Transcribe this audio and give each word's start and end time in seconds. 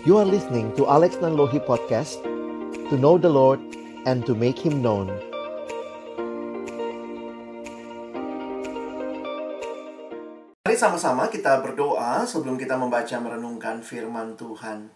You 0.00 0.16
are 0.16 0.24
listening 0.24 0.72
to 0.80 0.88
Alex 0.88 1.20
Nanlohi 1.20 1.60
Podcast 1.60 2.24
To 2.88 2.96
know 2.96 3.20
the 3.20 3.28
Lord 3.28 3.60
and 4.08 4.24
to 4.24 4.32
make 4.32 4.56
Him 4.56 4.80
known. 4.80 5.12
Mari 10.64 10.76
sama-sama 10.80 11.28
kita 11.28 11.60
berdoa 11.60 12.24
sebelum 12.24 12.56
kita 12.56 12.80
membaca 12.80 13.12
merenungkan 13.20 13.84
firman 13.84 14.40
Tuhan. 14.40 14.88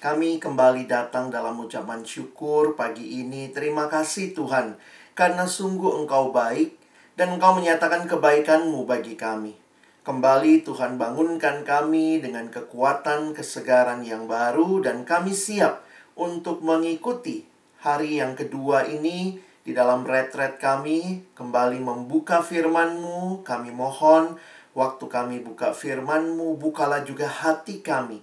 Kami 0.00 0.40
kembali 0.40 0.88
datang 0.88 1.28
dalam 1.28 1.60
ucapan 1.60 2.00
syukur 2.00 2.72
pagi 2.72 3.20
ini. 3.20 3.52
Terima 3.52 3.84
kasih 3.84 4.32
Tuhan 4.32 4.80
Karena 5.12 5.44
sungguh 5.44 5.92
Engkau 5.92 6.32
baik 6.32 6.72
Dan 7.12 7.36
Engkau 7.36 7.52
menyatakan 7.52 8.08
kebaikan-Mu 8.08 8.88
bagi 8.88 9.12
kami 9.12 9.65
Kembali 10.06 10.62
Tuhan 10.62 11.02
bangunkan 11.02 11.66
kami 11.66 12.22
dengan 12.22 12.46
kekuatan 12.46 13.34
kesegaran 13.34 14.06
yang 14.06 14.30
baru 14.30 14.78
dan 14.78 15.02
kami 15.02 15.34
siap 15.34 15.82
untuk 16.14 16.62
mengikuti 16.62 17.42
hari 17.82 18.22
yang 18.22 18.38
kedua 18.38 18.86
ini 18.86 19.42
di 19.66 19.74
dalam 19.74 20.06
retret 20.06 20.62
kami 20.62 21.26
kembali 21.34 21.82
membuka 21.82 22.38
firman-Mu. 22.38 23.42
Kami 23.42 23.74
mohon 23.74 24.38
waktu 24.78 25.10
kami 25.10 25.42
buka 25.42 25.74
firman-Mu, 25.74 26.54
bukalah 26.54 27.02
juga 27.02 27.26
hati 27.26 27.82
kami. 27.82 28.22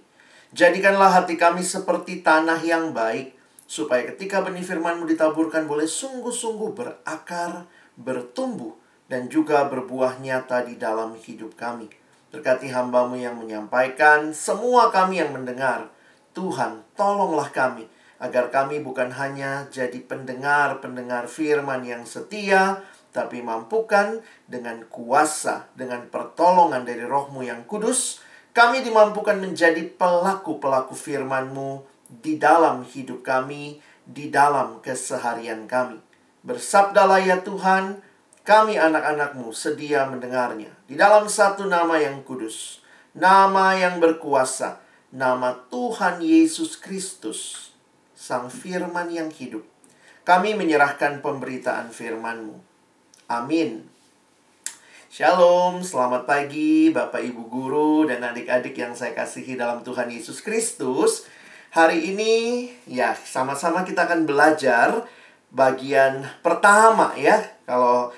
Jadikanlah 0.56 1.20
hati 1.20 1.36
kami 1.36 1.60
seperti 1.60 2.24
tanah 2.24 2.64
yang 2.64 2.96
baik, 2.96 3.36
supaya 3.68 4.08
ketika 4.08 4.40
benih 4.40 4.64
firman-Mu 4.64 5.04
ditaburkan 5.04 5.68
boleh 5.68 5.84
sungguh-sungguh 5.84 6.72
berakar, 6.72 7.68
bertumbuh, 8.00 8.72
dan 9.08 9.28
juga 9.28 9.68
berbuah 9.68 10.20
nyata 10.20 10.64
di 10.64 10.80
dalam 10.80 11.16
hidup 11.16 11.54
kami. 11.58 11.88
Berkati 12.34 12.72
hambamu 12.72 13.14
yang 13.20 13.38
menyampaikan, 13.38 14.34
semua 14.34 14.90
kami 14.90 15.22
yang 15.22 15.30
mendengar. 15.30 15.92
Tuhan, 16.34 16.82
tolonglah 16.98 17.54
kami, 17.54 17.86
agar 18.18 18.50
kami 18.50 18.82
bukan 18.82 19.14
hanya 19.14 19.70
jadi 19.70 20.02
pendengar-pendengar 20.02 21.30
firman 21.30 21.86
yang 21.86 22.02
setia, 22.02 22.82
tapi 23.14 23.38
mampukan 23.38 24.18
dengan 24.50 24.82
kuasa, 24.90 25.70
dengan 25.78 26.10
pertolongan 26.10 26.82
dari 26.82 27.06
rohmu 27.06 27.46
yang 27.46 27.62
kudus, 27.70 28.18
kami 28.50 28.82
dimampukan 28.82 29.38
menjadi 29.38 29.86
pelaku-pelaku 29.94 30.98
firman-Mu 30.98 31.86
di 32.10 32.34
dalam 32.38 32.82
hidup 32.82 33.22
kami, 33.22 33.78
di 34.02 34.30
dalam 34.34 34.82
keseharian 34.82 35.70
kami. 35.70 36.02
Bersabdalah 36.42 37.22
ya 37.22 37.38
Tuhan, 37.46 38.02
kami 38.44 38.76
anak-anakmu 38.76 39.56
sedia 39.56 40.04
mendengarnya. 40.04 40.68
Di 40.84 41.00
dalam 41.00 41.26
satu 41.32 41.64
nama 41.64 41.96
yang 41.96 42.20
kudus. 42.28 42.84
Nama 43.16 43.80
yang 43.80 44.04
berkuasa. 44.04 44.84
Nama 45.08 45.64
Tuhan 45.72 46.20
Yesus 46.20 46.76
Kristus. 46.76 47.72
Sang 48.12 48.52
firman 48.52 49.08
yang 49.08 49.32
hidup. 49.32 49.64
Kami 50.28 50.52
menyerahkan 50.52 51.24
pemberitaan 51.24 51.88
firman-Mu. 51.88 52.60
Amin. 53.32 53.88
Shalom, 55.08 55.80
selamat 55.80 56.28
pagi 56.28 56.92
Bapak 56.92 57.24
Ibu 57.24 57.48
Guru 57.48 58.04
dan 58.04 58.20
adik-adik 58.28 58.76
yang 58.76 58.92
saya 58.92 59.16
kasihi 59.16 59.56
dalam 59.56 59.80
Tuhan 59.80 60.12
Yesus 60.12 60.44
Kristus. 60.44 61.24
Hari 61.72 62.12
ini 62.12 62.68
ya 62.84 63.16
sama-sama 63.16 63.86
kita 63.88 64.04
akan 64.04 64.28
belajar 64.28 65.06
bagian 65.54 66.26
pertama 66.42 67.14
ya. 67.14 67.40
Kalau 67.62 68.10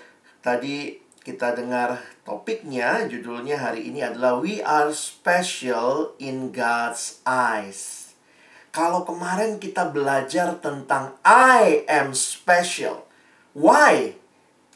Tadi 0.46 0.94
kita 1.26 1.58
dengar 1.58 1.98
topiknya, 2.22 3.10
judulnya 3.10 3.58
hari 3.58 3.90
ini 3.90 3.98
adalah 3.98 4.38
We 4.38 4.62
Are 4.62 4.94
Special 4.94 6.14
in 6.22 6.54
God's 6.54 7.18
Eyes. 7.26 8.14
Kalau 8.70 9.02
kemarin 9.02 9.58
kita 9.58 9.90
belajar 9.90 10.54
tentang 10.62 11.18
I 11.26 11.82
am 11.90 12.14
special. 12.14 13.10
Why? 13.58 14.14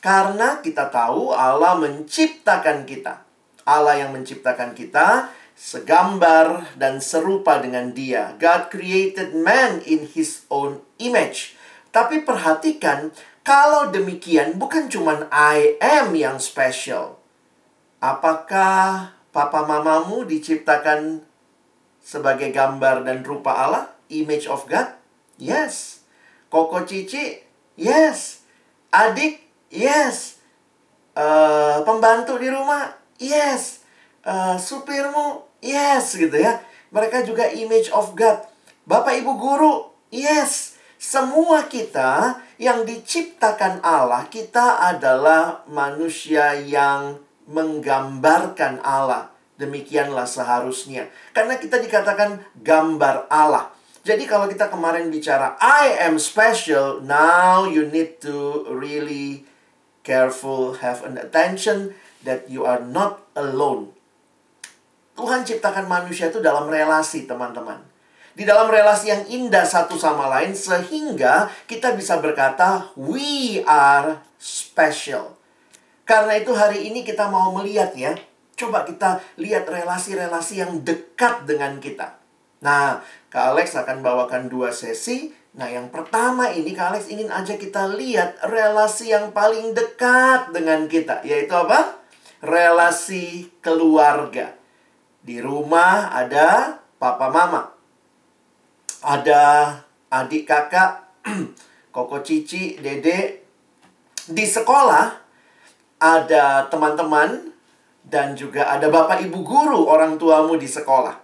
Karena 0.02 0.58
kita 0.58 0.90
tahu 0.90 1.30
Allah 1.30 1.78
menciptakan 1.78 2.82
kita. 2.82 3.22
Allah 3.62 4.02
yang 4.02 4.10
menciptakan 4.10 4.74
kita 4.74 5.30
segambar 5.54 6.74
dan 6.82 6.98
serupa 6.98 7.62
dengan 7.62 7.94
Dia. 7.94 8.34
God 8.42 8.74
created 8.74 9.38
man 9.38 9.86
in 9.86 10.10
his 10.10 10.42
own 10.50 10.82
image. 10.98 11.54
Tapi 11.94 12.26
perhatikan, 12.26 13.14
kalau 13.40 13.88
demikian, 13.88 14.60
bukan 14.60 14.92
cuma 14.92 15.24
I 15.32 15.80
am 15.80 16.12
yang 16.12 16.36
special. 16.36 17.16
Apakah 18.00 19.12
papa 19.32 19.64
mamamu 19.64 20.28
diciptakan 20.28 21.24
sebagai 22.00 22.52
gambar 22.52 23.04
dan 23.04 23.24
rupa 23.24 23.56
Allah? 23.56 23.84
Image 24.10 24.50
of 24.50 24.68
God? 24.68 24.92
Yes. 25.40 26.04
Koko 26.50 26.84
Cici? 26.84 27.40
Yes. 27.78 28.44
Adik? 28.92 29.40
Yes. 29.70 30.42
Uh, 31.14 31.80
pembantu 31.86 32.36
di 32.36 32.50
rumah? 32.50 32.92
Yes. 33.16 33.86
Uh, 34.26 34.58
supirmu? 34.60 35.46
Yes, 35.64 36.16
gitu 36.16 36.34
ya. 36.34 36.60
Mereka 36.90 37.22
juga 37.22 37.48
image 37.48 37.88
of 37.94 38.12
God. 38.18 38.44
Bapak 38.84 39.16
ibu 39.20 39.38
guru? 39.38 39.92
Yes. 40.10 40.79
Semua 41.00 41.64
kita 41.64 42.44
yang 42.60 42.84
diciptakan 42.84 43.80
Allah, 43.80 44.28
kita 44.28 44.84
adalah 44.84 45.64
manusia 45.64 46.52
yang 46.60 47.16
menggambarkan 47.48 48.84
Allah. 48.84 49.32
Demikianlah 49.56 50.28
seharusnya. 50.28 51.08
Karena 51.32 51.56
kita 51.56 51.80
dikatakan 51.80 52.44
gambar 52.60 53.32
Allah. 53.32 53.72
Jadi 54.04 54.28
kalau 54.28 54.44
kita 54.44 54.68
kemarin 54.68 55.08
bicara 55.08 55.56
I 55.56 56.04
am 56.04 56.20
special, 56.20 57.00
now 57.00 57.64
you 57.64 57.88
need 57.88 58.20
to 58.20 58.68
really 58.68 59.48
careful 60.04 60.84
have 60.84 61.00
an 61.00 61.16
attention 61.16 61.96
that 62.28 62.52
you 62.52 62.68
are 62.68 62.84
not 62.84 63.24
alone. 63.32 63.96
Tuhan 65.16 65.48
ciptakan 65.48 65.88
manusia 65.88 66.28
itu 66.28 66.44
dalam 66.44 66.68
relasi, 66.68 67.24
teman-teman 67.24 67.89
di 68.40 68.48
dalam 68.48 68.72
relasi 68.72 69.12
yang 69.12 69.28
indah 69.28 69.68
satu 69.68 70.00
sama 70.00 70.24
lain 70.32 70.56
sehingga 70.56 71.52
kita 71.68 71.92
bisa 71.92 72.24
berkata 72.24 72.88
we 72.96 73.60
are 73.68 74.24
special. 74.40 75.36
Karena 76.08 76.40
itu 76.40 76.56
hari 76.56 76.88
ini 76.88 77.04
kita 77.04 77.28
mau 77.28 77.52
melihat 77.52 77.92
ya. 77.92 78.16
Coba 78.56 78.88
kita 78.88 79.20
lihat 79.36 79.68
relasi-relasi 79.68 80.64
yang 80.64 80.80
dekat 80.80 81.44
dengan 81.44 81.84
kita. 81.84 82.16
Nah, 82.64 83.04
Kak 83.28 83.52
Alex 83.52 83.76
akan 83.76 84.00
bawakan 84.00 84.48
dua 84.48 84.72
sesi. 84.72 85.36
Nah, 85.60 85.68
yang 85.68 85.92
pertama 85.92 86.48
ini 86.48 86.72
Kak 86.72 86.96
Alex 86.96 87.12
ingin 87.12 87.28
aja 87.28 87.60
kita 87.60 87.92
lihat 87.92 88.40
relasi 88.48 89.12
yang 89.12 89.36
paling 89.36 89.76
dekat 89.76 90.48
dengan 90.56 90.88
kita. 90.88 91.20
Yaitu 91.28 91.52
apa? 91.52 92.00
Relasi 92.40 93.52
keluarga. 93.60 94.56
Di 95.20 95.44
rumah 95.44 96.08
ada 96.16 96.80
papa 96.96 97.28
mama 97.28 97.79
ada 99.00 99.74
adik 100.12 100.44
kakak, 100.44 101.04
koko 101.94 102.20
cici, 102.20 102.76
dede. 102.80 103.44
Di 104.30 104.44
sekolah 104.46 105.16
ada 106.00 106.68
teman-teman 106.70 107.50
dan 108.06 108.32
juga 108.32 108.72
ada 108.72 108.88
bapak 108.88 109.24
ibu 109.26 109.44
guru 109.44 109.88
orang 109.88 110.16
tuamu 110.16 110.56
di 110.56 110.68
sekolah. 110.68 111.16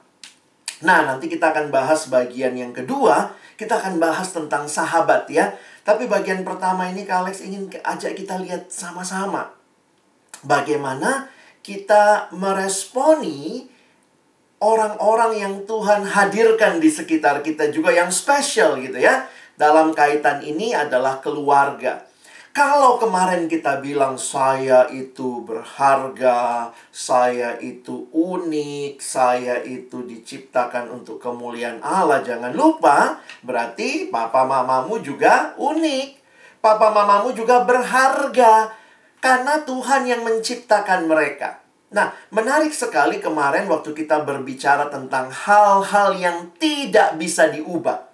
Nah, 0.85 1.09
nanti 1.09 1.33
kita 1.33 1.57
akan 1.57 1.73
bahas 1.73 2.13
bagian 2.13 2.53
yang 2.53 2.73
kedua. 2.77 3.33
Kita 3.57 3.81
akan 3.81 3.97
bahas 3.97 4.37
tentang 4.37 4.69
sahabat 4.69 5.25
ya. 5.33 5.57
Tapi 5.81 6.05
bagian 6.05 6.45
pertama 6.45 6.93
ini 6.93 7.09
Kak 7.09 7.25
Alex 7.25 7.41
ingin 7.41 7.73
ajak 7.73 8.13
kita 8.13 8.37
lihat 8.37 8.69
sama-sama. 8.69 9.49
Bagaimana 10.45 11.33
kita 11.65 12.29
meresponi 12.37 13.67
orang-orang 14.61 15.33
yang 15.37 15.55
Tuhan 15.69 16.07
hadirkan 16.07 16.81
di 16.81 16.89
sekitar 16.89 17.45
kita 17.45 17.69
juga 17.69 17.93
yang 17.93 18.09
spesial 18.09 18.81
gitu 18.81 18.97
ya. 18.97 19.29
Dalam 19.57 19.97
kaitan 19.97 20.45
ini 20.45 20.77
adalah 20.77 21.21
keluarga. 21.25 22.05
Kalau 22.57 22.97
kemarin 22.97 23.53
kita 23.53 23.85
bilang 23.85 24.17
saya 24.17 24.89
itu 24.89 25.45
berharga, 25.45 26.73
saya 26.89 27.61
itu 27.61 28.09
unik, 28.17 28.97
saya 28.97 29.61
itu 29.61 30.01
diciptakan 30.09 30.89
untuk 30.89 31.21
kemuliaan 31.21 31.85
Allah, 31.85 32.25
jangan 32.25 32.57
lupa 32.57 33.21
berarti 33.45 34.09
papa 34.09 34.49
mamamu 34.49 34.97
juga 35.05 35.53
unik. 35.61 36.09
Papa 36.65 36.97
mamamu 36.97 37.37
juga 37.37 37.61
berharga 37.61 38.73
karena 39.21 39.61
Tuhan 39.61 40.09
yang 40.09 40.25
menciptakan 40.25 41.05
mereka. 41.05 41.66
Nah, 41.97 42.13
menarik 42.29 42.77
sekali 42.77 43.25
kemarin 43.25 43.65
waktu 43.73 43.97
kita 43.97 44.21
berbicara 44.21 44.93
tentang 44.93 45.33
hal-hal 45.33 46.13
yang 46.13 46.53
tidak 46.61 47.17
bisa 47.17 47.49
diubah. 47.49 48.05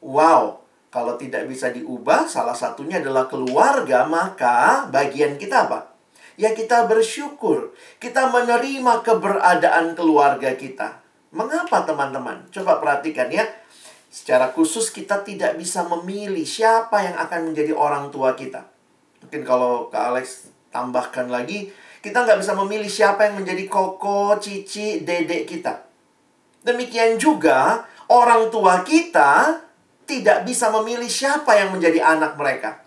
Wow, 0.00 0.64
kalau 0.88 1.20
tidak 1.20 1.44
bisa 1.44 1.68
diubah, 1.68 2.24
salah 2.24 2.56
satunya 2.56 3.04
adalah 3.04 3.28
keluarga, 3.28 4.08
maka 4.08 4.88
bagian 4.88 5.36
kita 5.36 5.68
apa? 5.68 5.92
Ya 6.40 6.56
kita 6.56 6.88
bersyukur, 6.88 7.76
kita 8.00 8.32
menerima 8.32 9.04
keberadaan 9.04 9.92
keluarga 9.92 10.56
kita. 10.56 11.04
Mengapa 11.28 11.84
teman-teman? 11.84 12.48
Coba 12.48 12.80
perhatikan 12.80 13.28
ya. 13.28 13.44
Secara 14.08 14.56
khusus 14.56 14.88
kita 14.88 15.20
tidak 15.20 15.60
bisa 15.60 15.84
memilih 15.84 16.48
siapa 16.48 17.04
yang 17.04 17.20
akan 17.20 17.52
menjadi 17.52 17.76
orang 17.76 18.08
tua 18.08 18.32
kita. 18.32 18.64
Mungkin 19.20 19.44
kalau 19.44 19.92
Kak 19.92 20.16
Alex 20.16 20.48
tambahkan 20.72 21.28
lagi, 21.28 21.68
kita 22.08 22.24
nggak 22.24 22.40
bisa 22.40 22.56
memilih 22.56 22.88
siapa 22.88 23.28
yang 23.28 23.44
menjadi 23.44 23.68
koko, 23.68 24.40
cici, 24.40 25.04
dedek 25.04 25.44
kita. 25.44 25.84
Demikian 26.64 27.20
juga 27.20 27.84
orang 28.08 28.48
tua 28.48 28.80
kita 28.80 29.60
tidak 30.08 30.48
bisa 30.48 30.72
memilih 30.72 31.12
siapa 31.12 31.52
yang 31.60 31.76
menjadi 31.76 32.00
anak 32.00 32.40
mereka. 32.40 32.80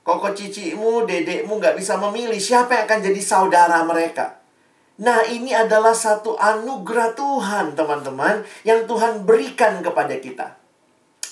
Koko 0.00 0.32
cicimu, 0.32 1.04
dedekmu 1.04 1.60
nggak 1.60 1.76
bisa 1.76 2.00
memilih 2.00 2.40
siapa 2.40 2.80
yang 2.80 2.84
akan 2.88 3.00
jadi 3.12 3.20
saudara 3.20 3.84
mereka. 3.84 4.40
Nah, 4.96 5.28
ini 5.28 5.52
adalah 5.52 5.92
satu 5.92 6.40
anugerah 6.40 7.12
Tuhan, 7.12 7.76
teman-teman, 7.76 8.40
yang 8.64 8.88
Tuhan 8.88 9.28
berikan 9.28 9.84
kepada 9.84 10.16
kita. 10.16 10.56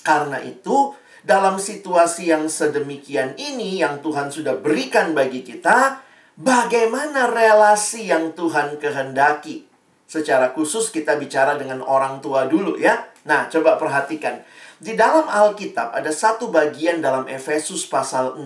Karena 0.05 0.37
itu, 0.45 0.93
dalam 1.25 1.57
situasi 1.57 2.29
yang 2.29 2.45
sedemikian 2.53 3.33
ini, 3.41 3.81
yang 3.81 4.05
Tuhan 4.05 4.29
sudah 4.29 4.61
berikan 4.61 5.17
bagi 5.17 5.41
kita, 5.41 6.04
bagaimana 6.39 7.31
relasi 7.31 8.11
yang 8.11 8.35
Tuhan 8.35 8.79
kehendaki? 8.79 9.67
Secara 10.05 10.55
khusus, 10.55 10.93
kita 10.95 11.19
bicara 11.19 11.59
dengan 11.59 11.83
orang 11.83 12.23
tua 12.23 12.47
dulu, 12.47 12.79
ya. 12.79 13.09
Nah, 13.25 13.49
coba 13.49 13.81
perhatikan. 13.81 14.45
Di 14.85 14.93
dalam 14.99 15.25
Alkitab 15.31 15.97
ada 15.97 16.13
satu 16.13 16.53
bagian 16.53 17.01
dalam 17.01 17.25
Efesus 17.25 17.89
pasal 17.89 18.37
6 18.43 18.45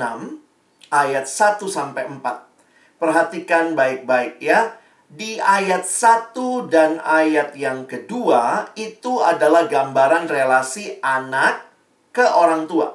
ayat 0.93 1.27
1 1.27 1.67
sampai 1.67 2.07
4. 2.07 3.01
Perhatikan 3.01 3.75
baik-baik 3.75 4.39
ya 4.39 4.79
di 5.09 5.41
ayat 5.41 5.83
1 5.83 6.37
dan 6.69 7.01
ayat 7.01 7.57
yang 7.57 7.89
kedua 7.89 8.71
itu 8.77 9.25
adalah 9.25 9.65
gambaran 9.67 10.29
relasi 10.29 11.01
anak 11.01 11.65
ke 12.13 12.23
orang 12.23 12.69
tua. 12.69 12.93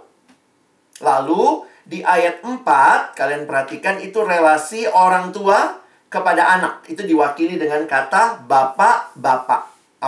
Lalu 1.02 1.66
di 1.84 2.04
ayat 2.04 2.44
4 2.44 2.64
kalian 3.16 3.44
perhatikan 3.48 4.00
itu 4.00 4.24
relasi 4.24 4.88
orang 4.88 5.32
tua 5.36 5.80
kepada 6.08 6.60
anak. 6.60 6.88
Itu 6.88 7.04
diwakili 7.04 7.60
dengan 7.60 7.84
kata 7.88 8.44
bapak-bapak. 8.48 9.62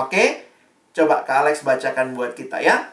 Oke? 0.06 0.48
Coba 0.96 1.28
Kak 1.28 1.48
Alex 1.48 1.64
bacakan 1.68 2.16
buat 2.16 2.36
kita 2.36 2.64
ya. 2.64 2.88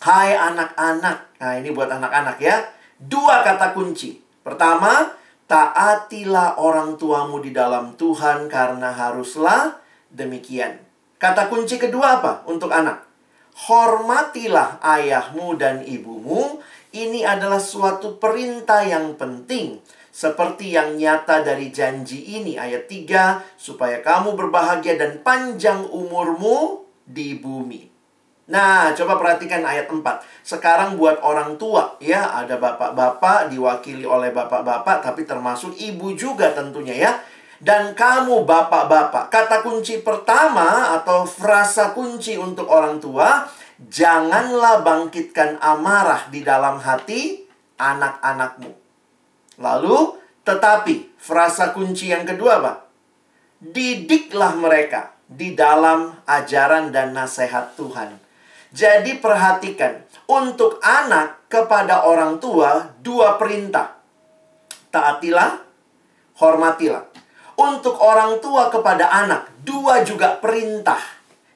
Hai 0.00 0.32
anak-anak. 0.32 1.36
Nah, 1.40 1.52
ini 1.60 1.68
buat 1.72 1.88
anak-anak 1.92 2.40
ya. 2.40 2.64
Dua 2.96 3.44
kata 3.44 3.76
kunci. 3.76 4.24
Pertama, 4.40 5.16
Taatilah 5.46 6.58
orang 6.58 6.98
tuamu 6.98 7.38
di 7.38 7.54
dalam 7.54 7.94
Tuhan 7.94 8.50
karena 8.50 8.90
haruslah 8.90 9.78
demikian. 10.10 10.82
Kata 11.22 11.46
kunci 11.46 11.78
kedua 11.78 12.18
apa 12.18 12.42
untuk 12.50 12.74
anak? 12.74 13.06
Hormatilah 13.70 14.82
ayahmu 14.82 15.54
dan 15.54 15.86
ibumu. 15.86 16.58
Ini 16.96 17.28
adalah 17.28 17.60
suatu 17.60 18.16
perintah 18.16 18.80
yang 18.80 19.20
penting. 19.20 19.84
Seperti 20.08 20.72
yang 20.72 20.96
nyata 20.96 21.44
dari 21.44 21.68
janji 21.68 22.40
ini 22.40 22.56
ayat 22.56 22.88
3 22.88 23.60
supaya 23.60 24.00
kamu 24.00 24.32
berbahagia 24.32 24.96
dan 24.96 25.20
panjang 25.20 25.84
umurmu 25.92 26.88
di 27.04 27.36
bumi. 27.36 27.84
Nah, 28.48 28.96
coba 28.96 29.20
perhatikan 29.20 29.60
ayat 29.60 29.92
4. 29.92 30.00
Sekarang 30.40 30.96
buat 30.96 31.20
orang 31.20 31.60
tua, 31.60 32.00
ya, 32.00 32.32
ada 32.32 32.56
bapak-bapak 32.56 33.52
diwakili 33.52 34.08
oleh 34.08 34.32
bapak-bapak, 34.32 35.04
tapi 35.04 35.28
termasuk 35.28 35.76
ibu 35.76 36.16
juga 36.16 36.56
tentunya 36.56 36.96
ya. 36.96 37.12
Dan 37.60 37.92
kamu 37.92 38.48
bapak-bapak, 38.48 39.28
kata 39.28 39.60
kunci 39.60 40.00
pertama 40.00 40.96
atau 40.96 41.28
frasa 41.28 41.92
kunci 41.92 42.40
untuk 42.40 42.72
orang 42.72 42.96
tua, 42.96 43.44
janganlah 43.80 44.80
bangkitkan 44.80 45.60
amarah 45.60 46.28
di 46.32 46.40
dalam 46.40 46.80
hati 46.80 47.44
anak-anakmu. 47.76 48.72
Lalu, 49.60 49.96
tetapi 50.44 51.16
frasa 51.20 51.72
kunci 51.76 52.12
yang 52.12 52.24
kedua 52.24 52.60
apa? 52.60 52.72
Didiklah 53.60 54.56
mereka 54.56 55.16
di 55.26 55.56
dalam 55.56 56.12
ajaran 56.28 56.92
dan 56.92 57.16
nasihat 57.16 57.76
Tuhan. 57.76 58.20
Jadi 58.76 59.16
perhatikan, 59.16 60.04
untuk 60.28 60.82
anak 60.84 61.48
kepada 61.48 62.04
orang 62.04 62.36
tua 62.42 62.92
dua 63.00 63.40
perintah. 63.40 63.96
Taatilah, 64.92 65.62
hormatilah. 66.36 67.08
Untuk 67.56 67.96
orang 67.96 68.36
tua 68.44 68.68
kepada 68.68 69.08
anak 69.08 69.48
dua 69.64 70.04
juga 70.04 70.36
perintah. 70.36 71.00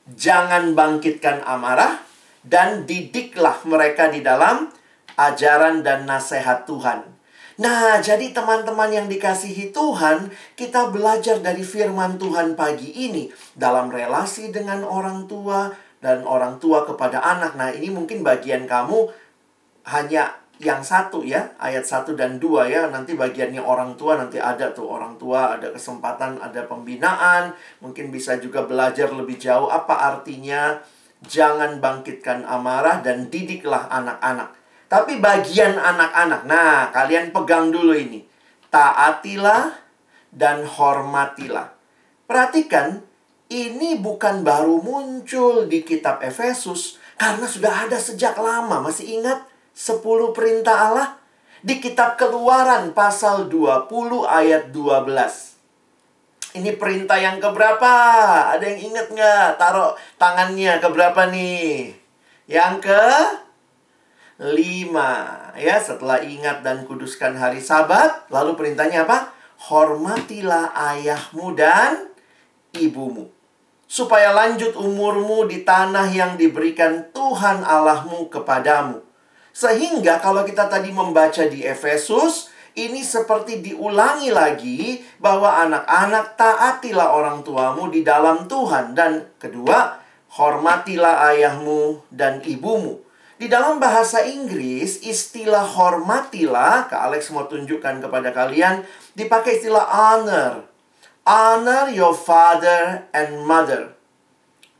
Jangan 0.08 0.72
bangkitkan 0.72 1.44
amarah 1.44 2.09
dan 2.46 2.88
didiklah 2.88 3.60
mereka 3.68 4.08
di 4.08 4.24
dalam 4.24 4.68
ajaran 5.16 5.84
dan 5.84 6.08
nasihat 6.08 6.64
Tuhan. 6.64 7.04
Nah, 7.60 8.00
jadi 8.00 8.32
teman-teman 8.32 8.88
yang 8.88 9.04
dikasihi 9.04 9.68
Tuhan, 9.68 10.32
kita 10.56 10.88
belajar 10.88 11.44
dari 11.44 11.60
firman 11.60 12.16
Tuhan 12.16 12.56
pagi 12.56 12.88
ini 12.88 13.28
dalam 13.52 13.92
relasi 13.92 14.48
dengan 14.48 14.80
orang 14.80 15.28
tua, 15.28 15.68
dan 16.00 16.24
orang 16.24 16.56
tua 16.56 16.88
kepada 16.88 17.20
anak. 17.20 17.54
Nah, 17.54 17.70
ini 17.70 17.92
mungkin 17.92 18.24
bagian 18.24 18.64
kamu 18.64 19.12
hanya 19.92 20.40
yang 20.60 20.84
satu 20.84 21.24
ya, 21.24 21.56
ayat 21.60 21.84
satu 21.84 22.16
dan 22.16 22.40
dua 22.40 22.68
ya. 22.68 22.88
Nanti 22.88 23.16
bagiannya 23.16 23.60
orang 23.60 23.96
tua 23.96 24.16
nanti 24.16 24.40
ada 24.40 24.72
tuh 24.72 24.88
orang 24.88 25.20
tua, 25.20 25.56
ada 25.56 25.72
kesempatan, 25.72 26.40
ada 26.40 26.64
pembinaan, 26.64 27.52
mungkin 27.84 28.08
bisa 28.08 28.36
juga 28.40 28.64
belajar 28.64 29.12
lebih 29.12 29.36
jauh 29.40 29.68
apa 29.68 30.16
artinya 30.16 30.80
jangan 31.24 31.80
bangkitkan 31.80 32.48
amarah 32.48 33.04
dan 33.04 33.28
didiklah 33.28 33.88
anak-anak. 33.92 34.56
Tapi 34.90 35.22
bagian 35.22 35.78
anak-anak. 35.78 36.50
Nah, 36.50 36.90
kalian 36.90 37.30
pegang 37.30 37.70
dulu 37.70 37.94
ini. 37.94 38.26
Taatilah 38.70 39.70
dan 40.34 40.66
hormatilah. 40.66 41.74
Perhatikan 42.26 43.02
ini 43.50 43.98
bukan 43.98 44.46
baru 44.46 44.78
muncul 44.78 45.66
di 45.66 45.82
kitab 45.82 46.22
Efesus 46.22 47.02
karena 47.18 47.46
sudah 47.46 47.86
ada 47.86 47.98
sejak 47.98 48.38
lama. 48.38 48.82
Masih 48.82 49.18
ingat 49.18 49.42
10 49.74 50.30
perintah 50.34 50.90
Allah? 50.90 51.18
Di 51.60 51.76
kitab 51.76 52.16
Keluaran 52.16 52.96
pasal 52.96 53.52
20 53.52 53.90
ayat 54.24 54.72
12. 54.72 55.59
Ini 56.50 56.74
perintah 56.74 57.14
yang 57.14 57.38
keberapa? 57.38 57.92
Ada 58.56 58.64
yang 58.74 58.80
ingat 58.90 59.06
nggak? 59.14 59.48
Taruh 59.54 59.94
tangannya 60.18 60.82
keberapa 60.82 61.30
nih? 61.30 61.94
Yang 62.50 62.90
ke 62.90 63.04
lima. 64.40 65.12
Ya, 65.54 65.78
setelah 65.78 66.18
ingat 66.26 66.66
dan 66.66 66.82
kuduskan 66.88 67.38
hari 67.38 67.62
sabat, 67.62 68.26
lalu 68.34 68.58
perintahnya 68.58 69.06
apa? 69.06 69.30
Hormatilah 69.70 70.74
ayahmu 70.74 71.54
dan 71.54 72.10
ibumu 72.74 73.30
supaya 73.90 74.30
lanjut 74.30 74.78
umurmu 74.78 75.50
di 75.50 75.66
tanah 75.66 76.14
yang 76.14 76.38
diberikan 76.38 77.10
Tuhan 77.10 77.66
Allahmu 77.66 78.30
kepadamu. 78.30 79.02
Sehingga 79.50 80.22
kalau 80.22 80.46
kita 80.46 80.70
tadi 80.70 80.94
membaca 80.94 81.42
di 81.50 81.66
Efesus, 81.66 82.49
ini 82.76 83.00
seperti 83.00 83.64
diulangi 83.64 84.30
lagi 84.30 85.02
bahwa 85.18 85.62
anak-anak 85.66 86.38
taatilah 86.38 87.14
orang 87.14 87.42
tuamu 87.42 87.90
di 87.90 88.04
dalam 88.06 88.46
Tuhan. 88.46 88.94
Dan 88.94 89.34
kedua, 89.38 89.98
hormatilah 90.34 91.30
ayahmu 91.34 92.06
dan 92.12 92.44
ibumu. 92.46 93.02
Di 93.40 93.48
dalam 93.48 93.80
bahasa 93.80 94.20
Inggris, 94.28 95.00
istilah 95.00 95.64
hormatilah, 95.64 96.92
Kak 96.92 97.08
Alex 97.08 97.32
mau 97.32 97.48
tunjukkan 97.48 98.04
kepada 98.04 98.36
kalian, 98.36 98.84
dipakai 99.16 99.56
istilah 99.56 99.88
honor 99.88 100.70
Honor 101.30 101.92
your 101.92 102.16
father 102.16 103.06
and 103.12 103.44
mother. 103.44 103.92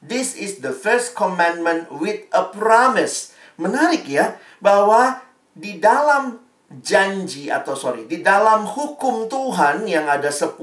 This 0.01 0.33
is 0.33 0.65
the 0.65 0.73
first 0.73 1.13
commandment 1.13 1.93
with 1.93 2.25
a 2.33 2.49
promise. 2.49 3.37
Menarik 3.61 4.09
ya, 4.09 4.41
bahwa 4.57 5.21
di 5.53 5.77
dalam 5.77 6.41
janji 6.71 7.51
atau 7.51 7.75
sorry, 7.75 8.07
di 8.07 8.23
dalam 8.23 8.63
hukum 8.63 9.27
Tuhan 9.27 9.83
yang 9.91 10.07
ada 10.07 10.31
10 10.31 10.55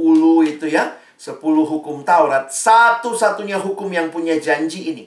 itu 0.47 0.65
ya, 0.71 0.95
10 1.19 1.43
hukum 1.43 2.07
Taurat, 2.07 2.47
satu-satunya 2.47 3.59
hukum 3.59 3.91
yang 3.91 4.07
punya 4.07 4.39
janji 4.39 4.87
ini. 4.87 5.05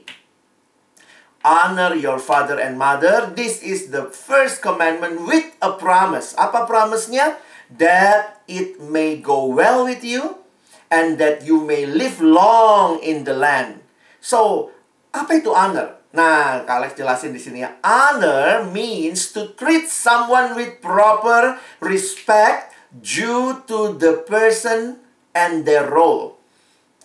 Honor 1.41 1.97
your 1.97 2.21
father 2.21 2.61
and 2.61 2.77
mother. 2.77 3.33
This 3.33 3.65
is 3.65 3.89
the 3.89 4.13
first 4.13 4.61
commandment 4.61 5.25
with 5.25 5.49
a 5.65 5.73
promise. 5.73 6.37
Apa 6.37 6.69
promise-nya? 6.69 7.41
That 7.73 8.45
it 8.45 8.77
may 8.77 9.17
go 9.17 9.49
well 9.49 9.89
with 9.89 10.05
you 10.05 10.45
and 10.93 11.17
that 11.17 11.49
you 11.49 11.65
may 11.65 11.89
live 11.89 12.21
long 12.21 13.01
in 13.01 13.25
the 13.25 13.33
land. 13.33 13.81
So, 14.21 14.69
apa 15.17 15.41
itu 15.41 15.55
honor? 15.57 16.00
Nah, 16.11 16.67
Alex 16.67 16.99
jelasin 16.99 17.31
di 17.31 17.39
sini 17.39 17.63
ya. 17.63 17.79
Honor 17.87 18.67
means 18.67 19.31
to 19.31 19.55
treat 19.55 19.87
someone 19.87 20.59
with 20.59 20.83
proper 20.83 21.59
respect 21.79 22.75
due 22.91 23.63
to 23.71 23.95
the 23.95 24.27
person 24.27 24.99
and 25.31 25.63
their 25.63 25.87
role. 25.87 26.43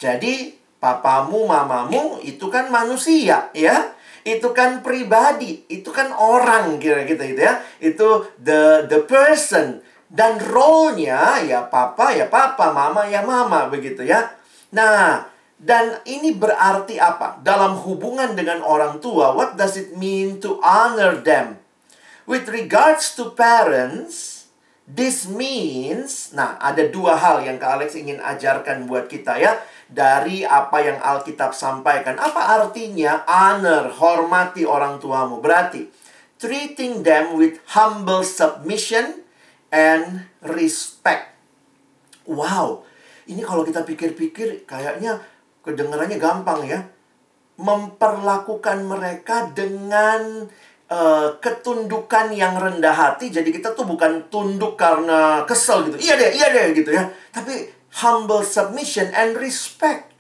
Jadi, 0.01 0.57
Papamu, 0.85 1.49
mamamu 1.49 2.21
itu 2.21 2.45
kan 2.53 2.69
manusia, 2.69 3.49
ya. 3.57 3.97
Itu 4.21 4.53
kan 4.53 4.85
pribadi, 4.85 5.65
itu 5.65 5.89
kan 5.89 6.13
orang 6.13 6.77
kira 6.77 7.05
gitu 7.09 7.21
gitu 7.25 7.41
ya. 7.41 7.61
Itu 7.81 8.29
the 8.41 8.85
the 8.85 9.01
person 9.05 9.81
dan 10.09 10.37
role-nya 10.37 11.41
ya 11.45 11.65
papa 11.69 12.13
ya 12.13 12.29
papa, 12.29 12.69
mama 12.69 13.05
ya 13.09 13.25
mama 13.25 13.65
begitu 13.69 14.05
ya. 14.05 14.33
Nah, 14.73 15.25
dan 15.55 16.03
ini 16.03 16.35
berarti 16.35 16.99
apa? 16.99 17.39
Dalam 17.39 17.79
hubungan 17.79 18.35
dengan 18.35 18.59
orang 18.59 18.99
tua, 18.99 19.31
what 19.31 19.55
does 19.55 19.79
it 19.79 19.95
mean 19.95 20.43
to 20.43 20.59
honor 20.59 21.15
them? 21.15 21.63
With 22.27 22.51
regards 22.51 23.15
to 23.15 23.31
parents, 23.31 24.45
this 24.83 25.25
means, 25.29 26.35
nah 26.35 26.59
ada 26.59 26.89
dua 26.91 27.15
hal 27.15 27.41
yang 27.45 27.55
Kak 27.55 27.79
Alex 27.79 27.95
ingin 27.95 28.19
ajarkan 28.19 28.89
buat 28.89 29.07
kita 29.07 29.39
ya 29.39 29.61
dari 29.87 30.43
apa 30.43 30.81
yang 30.81 30.99
Alkitab 30.99 31.55
sampaikan. 31.55 32.17
Apa 32.19 32.59
artinya 32.59 33.23
honor, 33.23 33.93
hormati 33.95 34.67
orang 34.67 34.99
tuamu? 34.99 35.39
Berarti 35.39 35.87
treating 36.35 37.07
them 37.07 37.39
with 37.39 37.63
humble 37.71 38.21
submission 38.21 39.23
and 39.71 40.27
respect. 40.43 41.31
Wow, 42.25 42.83
ini 43.29 43.45
kalau 43.45 43.61
kita 43.61 43.85
pikir-pikir 43.85 44.65
kayaknya 44.65 45.21
kedengarannya 45.65 46.21
gampang 46.21 46.61
ya. 46.69 46.79
Memperlakukan 47.57 48.85
mereka 48.85 49.49
dengan 49.51 50.45
uh, 50.91 51.27
ketundukan 51.41 52.31
yang 52.31 52.55
rendah 52.55 52.93
hati. 52.93 53.33
Jadi 53.33 53.49
kita 53.49 53.73
tuh 53.73 53.89
bukan 53.89 54.29
tunduk 54.29 54.77
karena 54.77 55.41
kesel 55.49 55.89
gitu. 55.89 55.97
Iya 55.97 56.13
deh, 56.19 56.31
iya 56.35 56.47
deh 56.53 56.65
gitu 56.77 56.93
ya. 56.93 57.09
Tapi 57.33 57.69
humble 58.03 58.43
submission 58.43 59.09
and 59.15 59.39
respect. 59.39 60.11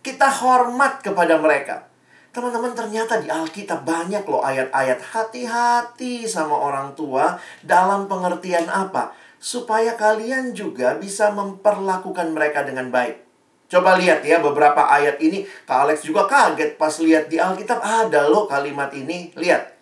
Kita 0.00 0.30
hormat 0.30 1.02
kepada 1.02 1.36
mereka. 1.36 1.86
Teman-teman 2.30 2.76
ternyata 2.76 3.16
di 3.16 3.32
Alkitab 3.32 3.82
banyak 3.88 4.28
loh 4.28 4.44
ayat-ayat 4.44 5.00
hati-hati 5.00 6.28
sama 6.28 6.52
orang 6.52 6.92
tua 6.92 7.40
dalam 7.64 8.06
pengertian 8.06 8.68
apa? 8.68 9.16
Supaya 9.40 9.96
kalian 9.96 10.52
juga 10.52 11.00
bisa 11.00 11.32
memperlakukan 11.32 12.36
mereka 12.36 12.62
dengan 12.62 12.92
baik. 12.92 13.25
Coba 13.66 13.98
lihat 13.98 14.22
ya 14.22 14.38
beberapa 14.38 14.86
ayat 14.86 15.18
ini. 15.18 15.42
Kak 15.66 15.90
Alex 15.90 16.06
juga 16.06 16.30
kaget 16.30 16.78
pas 16.78 16.94
lihat 17.02 17.26
di 17.26 17.42
Alkitab 17.42 17.82
ada 17.82 18.30
loh 18.30 18.46
kalimat 18.46 18.94
ini. 18.94 19.34
Lihat. 19.34 19.74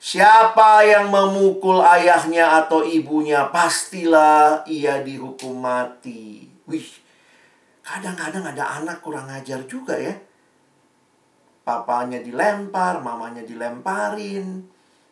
Siapa 0.00 0.80
yang 0.88 1.12
memukul 1.12 1.84
ayahnya 1.84 2.64
atau 2.64 2.80
ibunya, 2.80 3.52
pastilah 3.52 4.64
ia 4.64 5.04
dihukum 5.04 5.60
mati. 5.60 6.48
Wih, 6.64 6.88
kadang-kadang 7.84 8.48
ada 8.48 8.80
anak 8.80 9.04
kurang 9.04 9.28
ajar 9.28 9.60
juga 9.68 10.00
ya. 10.00 10.16
Papanya 11.60 12.16
dilempar, 12.24 13.04
mamanya 13.04 13.44
dilemparin, 13.44 14.64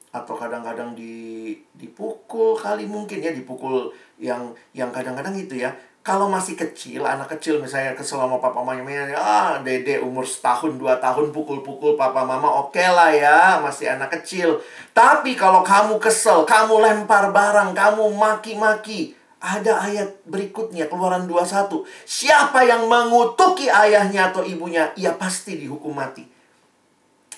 atau 0.08 0.32
kadang-kadang 0.40 0.96
di, 0.96 1.52
dipukul 1.76 2.56
kali 2.56 2.88
mungkin 2.88 3.20
ya, 3.20 3.36
dipukul 3.36 3.92
yang 4.16 4.56
yang 4.72 4.88
kadang-kadang 4.88 5.36
itu 5.36 5.60
ya 5.60 5.68
kalau 6.08 6.24
masih 6.24 6.56
kecil, 6.56 7.04
anak 7.04 7.36
kecil 7.36 7.60
misalnya 7.60 7.92
kesel 7.92 8.16
sama 8.16 8.40
papa 8.40 8.64
mamanya, 8.64 9.12
ah 9.12 9.60
dede 9.60 10.00
umur 10.00 10.24
setahun, 10.24 10.80
dua 10.80 10.96
tahun 10.96 11.36
pukul-pukul 11.36 12.00
papa 12.00 12.24
mama, 12.24 12.48
oke 12.48 12.72
okay 12.72 12.88
lah 12.88 13.12
ya, 13.12 13.60
masih 13.60 13.92
anak 13.92 14.16
kecil. 14.16 14.56
Tapi 14.96 15.36
kalau 15.36 15.60
kamu 15.60 16.00
kesel, 16.00 16.48
kamu 16.48 16.80
lempar 16.80 17.28
barang, 17.28 17.76
kamu 17.76 18.08
maki-maki, 18.16 19.12
ada 19.36 19.84
ayat 19.84 20.24
berikutnya, 20.24 20.88
keluaran 20.88 21.28
21. 21.28 21.84
Siapa 22.08 22.64
yang 22.64 22.88
mengutuki 22.88 23.68
ayahnya 23.68 24.32
atau 24.32 24.40
ibunya, 24.40 24.88
ia 24.96 25.12
pasti 25.12 25.60
dihukum 25.60 25.92
mati. 25.92 26.24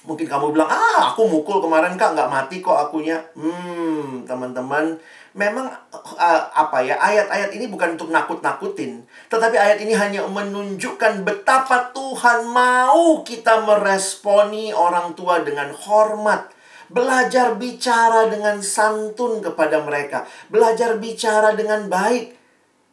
Mungkin 0.07 0.31
kamu 0.31 0.55
bilang, 0.55 0.71
ah 0.71 1.11
aku 1.11 1.27
mukul 1.27 1.59
kemarin 1.59 1.99
kak, 1.99 2.15
nggak 2.15 2.31
mati 2.31 2.63
kok 2.63 2.79
akunya. 2.79 3.19
Hmm, 3.35 4.23
teman-teman, 4.31 4.95
memang 5.31 5.71
uh, 5.95 6.43
apa 6.51 6.83
ya 6.83 6.99
ayat-ayat 6.99 7.55
ini 7.55 7.71
bukan 7.71 7.95
untuk 7.95 8.11
nakut-nakutin. 8.11 9.07
Tetapi 9.31 9.57
ayat 9.57 9.79
ini 9.79 9.95
hanya 9.95 10.27
menunjukkan 10.27 11.23
betapa 11.23 11.95
Tuhan 11.95 12.51
mau 12.51 13.23
kita 13.23 13.63
meresponi 13.63 14.75
orang 14.75 15.15
tua 15.15 15.43
dengan 15.47 15.71
hormat. 15.71 16.51
Belajar 16.91 17.55
bicara 17.55 18.27
dengan 18.27 18.59
santun 18.59 19.39
kepada 19.39 19.79
mereka. 19.87 20.27
Belajar 20.51 20.99
bicara 20.99 21.55
dengan 21.55 21.87
baik. 21.87 22.35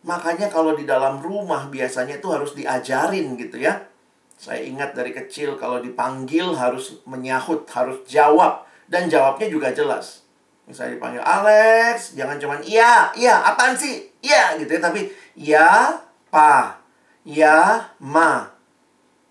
Makanya 0.06 0.54
kalau 0.54 0.78
di 0.78 0.86
dalam 0.86 1.18
rumah 1.18 1.66
biasanya 1.66 2.22
itu 2.22 2.30
harus 2.30 2.54
diajarin 2.54 3.34
gitu 3.34 3.58
ya. 3.58 3.90
Saya 4.38 4.62
ingat 4.62 4.94
dari 4.94 5.10
kecil 5.10 5.58
kalau 5.58 5.82
dipanggil 5.82 6.54
harus 6.54 7.02
menyahut 7.10 7.66
harus 7.74 8.06
jawab. 8.06 8.70
Dan 8.86 9.10
jawabnya 9.10 9.50
juga 9.50 9.74
jelas 9.74 10.27
Misalnya 10.68 11.00
dipanggil 11.00 11.24
Alex, 11.24 12.20
jangan 12.20 12.36
cuman 12.36 12.60
iya, 12.68 13.08
iya, 13.16 13.40
apaan 13.40 13.72
sih? 13.72 14.04
Iya 14.20 14.60
gitu 14.60 14.76
ya, 14.76 14.82
tapi 14.84 15.08
ya, 15.40 15.96
pa, 16.28 16.84
ya, 17.24 17.88
ma. 18.04 18.52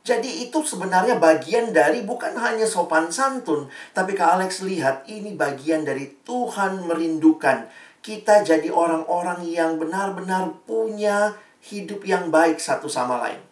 Jadi 0.00 0.48
itu 0.48 0.64
sebenarnya 0.64 1.20
bagian 1.20 1.76
dari 1.76 2.06
bukan 2.06 2.32
hanya 2.40 2.64
sopan 2.64 3.12
santun, 3.12 3.68
tapi 3.92 4.16
Kak 4.16 4.40
Alex 4.40 4.64
lihat 4.64 5.04
ini 5.10 5.36
bagian 5.36 5.84
dari 5.84 6.08
Tuhan 6.24 6.88
merindukan 6.88 7.68
kita 8.06 8.46
jadi 8.46 8.70
orang-orang 8.70 9.42
yang 9.44 9.82
benar-benar 9.82 10.62
punya 10.62 11.34
hidup 11.66 12.06
yang 12.06 12.30
baik 12.30 12.62
satu 12.62 12.86
sama 12.86 13.18
lain. 13.18 13.42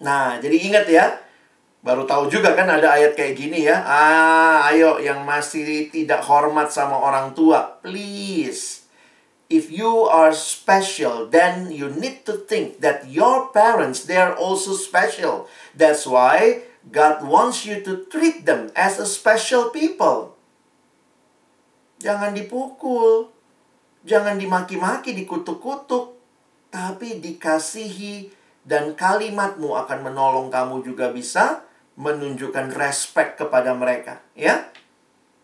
Nah, 0.00 0.38
jadi 0.38 0.56
ingat 0.70 0.86
ya, 0.86 1.18
Baru 1.80 2.04
tahu 2.04 2.28
juga 2.28 2.52
kan 2.52 2.68
ada 2.68 2.92
ayat 2.92 3.16
kayak 3.16 3.40
gini 3.40 3.64
ya. 3.64 3.80
Ah, 3.80 4.68
ayo 4.68 5.00
yang 5.00 5.24
masih 5.24 5.88
tidak 5.88 6.20
hormat 6.28 6.68
sama 6.68 6.92
orang 7.00 7.32
tua, 7.32 7.80
please. 7.80 8.84
If 9.48 9.72
you 9.72 10.06
are 10.06 10.30
special, 10.36 11.26
then 11.26 11.72
you 11.72 11.88
need 11.88 12.28
to 12.28 12.36
think 12.36 12.84
that 12.84 13.08
your 13.08 13.48
parents 13.50 14.04
they 14.04 14.20
are 14.20 14.36
also 14.36 14.76
special. 14.76 15.48
That's 15.72 16.04
why 16.04 16.68
God 16.86 17.24
wants 17.24 17.64
you 17.64 17.80
to 17.80 18.04
treat 18.12 18.44
them 18.44 18.68
as 18.76 19.00
a 19.00 19.08
special 19.08 19.72
people. 19.72 20.36
Jangan 22.04 22.36
dipukul, 22.36 23.32
jangan 24.04 24.36
dimaki-maki, 24.36 25.16
dikutuk-kutuk, 25.16 26.12
tapi 26.68 27.18
dikasihi 27.18 28.30
dan 28.68 28.92
kalimatmu 28.92 29.72
akan 29.74 30.12
menolong 30.12 30.52
kamu 30.52 30.84
juga 30.84 31.08
bisa 31.10 31.64
menunjukkan 32.00 32.72
respect 32.72 33.36
kepada 33.36 33.76
mereka, 33.76 34.24
ya. 34.32 34.72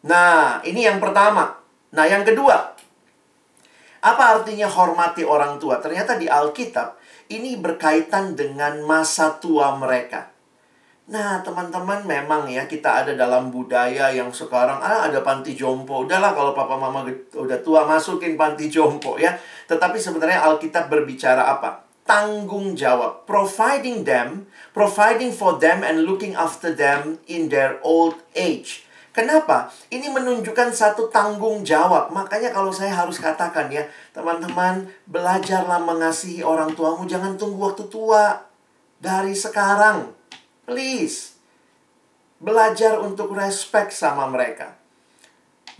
Nah, 0.08 0.64
ini 0.64 0.88
yang 0.88 0.96
pertama. 0.96 1.60
Nah, 1.92 2.04
yang 2.08 2.24
kedua, 2.24 2.72
apa 4.00 4.22
artinya 4.38 4.70
hormati 4.70 5.26
orang 5.26 5.60
tua? 5.60 5.82
Ternyata 5.82 6.16
di 6.16 6.30
Alkitab 6.30 6.96
ini 7.30 7.58
berkaitan 7.58 8.38
dengan 8.38 8.80
masa 8.86 9.34
tua 9.36 9.74
mereka. 9.74 10.30
Nah, 11.06 11.38
teman-teman 11.38 12.02
memang 12.02 12.50
ya 12.50 12.66
kita 12.66 13.06
ada 13.06 13.14
dalam 13.14 13.54
budaya 13.54 14.10
yang 14.10 14.34
sekarang 14.34 14.82
ah, 14.82 15.06
ada 15.06 15.22
panti 15.22 15.54
jompo. 15.54 16.02
Udahlah 16.02 16.34
kalau 16.34 16.50
papa 16.50 16.74
mama 16.74 17.06
udah 17.34 17.58
tua 17.62 17.86
masukin 17.86 18.34
panti 18.34 18.66
jompo 18.66 19.14
ya. 19.14 19.30
Tetapi 19.70 19.98
sebenarnya 20.02 20.42
Alkitab 20.42 20.90
berbicara 20.90 21.46
apa? 21.46 21.85
Tanggung 22.06 22.78
jawab, 22.78 23.26
providing 23.26 24.06
them, 24.06 24.46
providing 24.70 25.34
for 25.34 25.58
them 25.58 25.82
and 25.82 26.06
looking 26.06 26.32
after 26.38 26.70
them 26.72 27.18
in 27.26 27.50
their 27.50 27.82
old 27.82 28.16
age. 28.32 28.86
Kenapa? 29.16 29.72
Ini 29.88 30.12
menunjukkan 30.12 30.76
satu 30.76 31.08
tanggung 31.08 31.64
jawab. 31.64 32.12
Makanya 32.12 32.52
kalau 32.52 32.68
saya 32.68 32.92
harus 32.92 33.16
katakan 33.16 33.72
ya, 33.72 33.88
teman-teman, 34.12 34.92
belajarlah 35.08 35.80
mengasihi 35.80 36.44
orang 36.44 36.76
tuamu, 36.76 37.08
jangan 37.08 37.34
tunggu 37.40 37.72
waktu 37.72 37.88
tua. 37.88 38.44
Dari 39.00 39.32
sekarang, 39.32 40.12
please. 40.68 41.36
Belajar 42.36 43.00
untuk 43.00 43.32
respect 43.32 43.96
sama 43.96 44.28
mereka. 44.28 44.76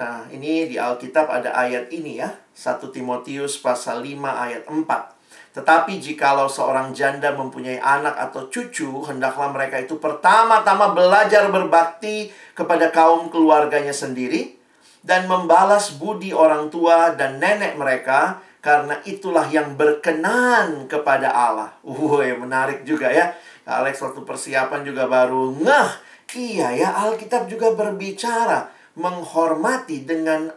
Nah, 0.00 0.28
ini 0.32 0.68
di 0.68 0.80
Alkitab 0.80 1.28
ada 1.28 1.52
ayat 1.56 1.92
ini 1.92 2.20
ya. 2.20 2.32
1 2.56 2.88
Timotius 2.88 3.60
pasal 3.60 4.00
5 4.00 4.16
ayat 4.32 4.64
4. 4.64 5.15
Tetapi 5.56 5.96
jikalau 5.96 6.52
seorang 6.52 6.92
janda 6.92 7.32
mempunyai 7.32 7.80
anak 7.80 8.12
atau 8.28 8.52
cucu, 8.52 9.08
hendaklah 9.08 9.48
mereka 9.48 9.80
itu 9.80 9.96
pertama-tama 9.96 10.92
belajar 10.92 11.48
berbakti 11.48 12.28
kepada 12.52 12.92
kaum 12.92 13.32
keluarganya 13.32 13.96
sendiri 13.96 14.60
dan 15.00 15.24
membalas 15.24 15.96
budi 15.96 16.36
orang 16.36 16.68
tua 16.68 17.16
dan 17.16 17.40
nenek 17.40 17.72
mereka 17.80 18.44
karena 18.60 19.00
itulah 19.08 19.48
yang 19.48 19.80
berkenan 19.80 20.84
kepada 20.92 21.32
Allah. 21.32 21.72
Woi, 21.80 22.36
menarik 22.36 22.84
juga 22.84 23.08
ya. 23.08 23.32
Alex 23.64 24.04
waktu 24.04 24.28
persiapan 24.28 24.84
juga 24.84 25.08
baru 25.08 25.56
ngeh. 25.56 25.90
Iya 26.36 26.68
ya, 26.76 26.88
Alkitab 27.00 27.48
juga 27.48 27.72
berbicara 27.72 28.68
menghormati 28.92 30.04
dengan 30.04 30.52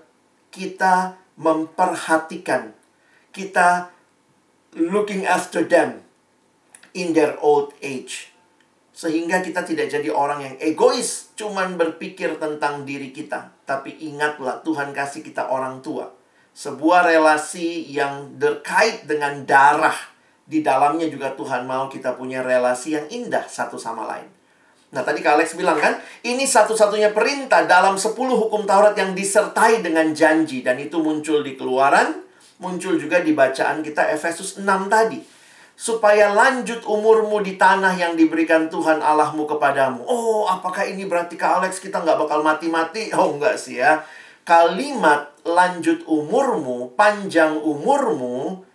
kita 0.51 1.15
memperhatikan. 1.39 2.75
Kita 3.32 3.99
looking 4.78 5.26
after 5.26 5.66
them 5.66 6.06
in 6.94 7.14
their 7.14 7.38
old 7.42 7.74
age. 7.82 8.34
Sehingga 9.00 9.40
kita 9.40 9.64
tidak 9.64 9.88
jadi 9.88 10.12
orang 10.12 10.44
yang 10.44 10.56
egois, 10.60 11.32
cuman 11.40 11.80
berpikir 11.80 12.36
tentang 12.36 12.84
diri 12.84 13.16
kita. 13.16 13.56
Tapi 13.64 13.96
ingatlah 14.04 14.60
Tuhan 14.60 14.92
kasih 14.92 15.24
kita 15.24 15.48
orang 15.48 15.80
tua. 15.80 16.12
Sebuah 16.52 17.08
relasi 17.08 17.88
yang 17.88 18.36
terkait 18.36 19.08
dengan 19.08 19.48
darah. 19.48 19.96
Di 20.44 20.60
dalamnya 20.60 21.08
juga 21.08 21.32
Tuhan 21.32 21.64
mau 21.64 21.88
kita 21.88 22.20
punya 22.20 22.44
relasi 22.44 23.00
yang 23.00 23.08
indah 23.08 23.48
satu 23.48 23.80
sama 23.80 24.04
lain. 24.04 24.28
Nah 24.90 25.06
tadi 25.06 25.22
Kak 25.22 25.38
Alex 25.38 25.54
bilang 25.54 25.78
kan, 25.78 25.96
ini 26.26 26.44
satu-satunya 26.50 27.14
perintah 27.14 27.64
dalam 27.70 27.96
10 27.96 28.18
hukum 28.18 28.66
Taurat 28.68 28.98
yang 28.98 29.16
disertai 29.16 29.86
dengan 29.86 30.12
janji. 30.12 30.66
Dan 30.66 30.76
itu 30.76 31.00
muncul 31.00 31.46
di 31.46 31.56
keluaran, 31.56 32.26
muncul 32.60 33.00
juga 33.00 33.24
di 33.24 33.32
bacaan 33.32 33.82
kita 33.82 34.12
Efesus 34.12 34.60
6 34.60 34.68
tadi 34.92 35.20
supaya 35.80 36.36
lanjut 36.36 36.84
umurmu 36.84 37.39
di 37.39 37.56
tanah 37.56 37.96
yang 37.96 38.20
diberikan 38.20 38.68
Tuhan 38.68 39.00
Allahmu 39.00 39.48
kepadamu. 39.48 40.04
Oh, 40.04 40.44
apakah 40.51 40.84
ini 40.84 41.08
berarti 41.08 41.39
Kak 41.39 41.63
Alex 41.63 41.80
kita 41.80 42.04
nggak 42.04 42.20
bakal 42.20 42.44
mati-mati? 42.44 43.08
Oh, 43.16 43.32
enggak 43.39 43.56
sih 43.56 43.80
ya. 43.80 44.04
Kalimat 44.44 45.32
lanjut 45.48 46.04
umurmu, 46.04 46.92
panjang 47.00 47.56
umurmu, 47.63 48.68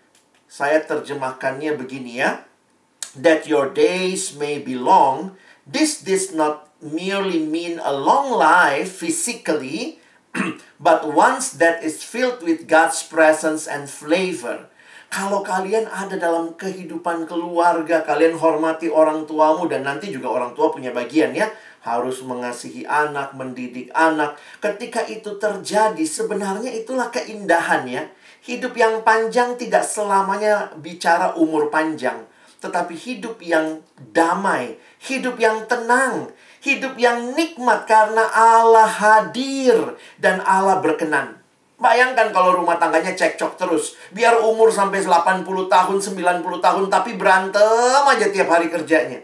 saya 0.49 0.81
terjemahkannya 0.81 1.76
begini 1.76 2.25
ya. 2.25 2.41
That 3.21 3.45
your 3.45 3.69
days 3.76 4.33
may 4.41 4.64
be 4.64 4.73
long. 4.73 5.37
This 5.69 6.00
does 6.00 6.33
not 6.33 6.73
merely 6.81 7.45
mean 7.45 7.85
a 7.85 7.93
long 7.93 8.33
life 8.33 9.05
physically, 9.05 10.00
but 10.83 11.07
ones 11.07 11.57
that 11.62 11.83
is 11.83 12.03
filled 12.03 12.43
with 12.43 12.67
God's 12.67 13.03
presence 13.07 13.71
and 13.71 13.87
flavor. 13.87 14.67
Kalau 15.14 15.47
kalian 15.47 15.87
ada 15.87 16.19
dalam 16.19 16.59
kehidupan 16.59 17.31
keluarga, 17.31 18.03
kalian 18.03 18.35
hormati 18.35 18.91
orang 18.91 19.31
tuamu 19.31 19.71
dan 19.71 19.87
nanti 19.87 20.11
juga 20.11 20.26
orang 20.26 20.59
tua 20.59 20.75
punya 20.75 20.91
bagian 20.91 21.31
ya. 21.31 21.47
Harus 21.87 22.25
mengasihi 22.26 22.83
anak, 22.83 23.37
mendidik 23.38 23.95
anak. 23.95 24.35
Ketika 24.59 25.07
itu 25.07 25.38
terjadi, 25.38 26.03
sebenarnya 26.03 26.75
itulah 26.75 27.14
keindahannya. 27.14 28.11
Hidup 28.43 28.75
yang 28.75 29.07
panjang 29.07 29.55
tidak 29.55 29.87
selamanya 29.87 30.75
bicara 30.83 31.38
umur 31.38 31.71
panjang. 31.71 32.26
Tetapi 32.59 32.97
hidup 32.97 33.38
yang 33.38 33.87
damai, 34.11 34.81
hidup 34.99 35.38
yang 35.38 35.69
tenang, 35.71 36.33
hidup 36.64 36.97
yang 36.97 37.37
nikmat 37.37 37.85
karena 37.85 38.25
Allah 38.33 38.88
hadir 38.88 40.00
dan 40.16 40.40
Allah 40.40 40.80
berkenan. 40.80 41.44
Bayangkan 41.76 42.33
kalau 42.33 42.56
rumah 42.56 42.80
tangganya 42.80 43.12
cekcok 43.12 43.61
terus. 43.61 44.00
Biar 44.09 44.40
umur 44.40 44.73
sampai 44.73 45.04
80 45.04 45.44
tahun, 45.68 45.97
90 46.00 46.64
tahun, 46.64 46.85
tapi 46.88 47.21
berantem 47.21 48.00
aja 48.09 48.33
tiap 48.33 48.49
hari 48.49 48.73
kerjanya. 48.73 49.21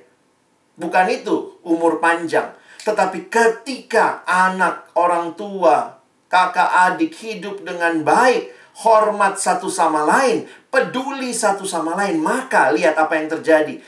Bukan 0.77 1.07
itu 1.09 1.57
umur 1.65 1.97
panjang. 1.97 2.53
Tetapi 2.85 3.33
ketika 3.33 4.21
anak, 4.29 4.93
orang 4.93 5.33
tua, 5.33 6.01
kakak 6.29 6.93
adik 6.93 7.17
hidup 7.17 7.65
dengan 7.65 8.05
baik, 8.05 8.53
hormat 8.85 9.41
satu 9.41 9.73
sama 9.73 10.05
lain, 10.05 10.45
peduli 10.69 11.33
satu 11.33 11.65
sama 11.65 11.97
lain, 11.97 12.21
maka 12.21 12.69
lihat 12.73 12.97
apa 13.01 13.17
yang 13.17 13.29
terjadi. 13.41 13.81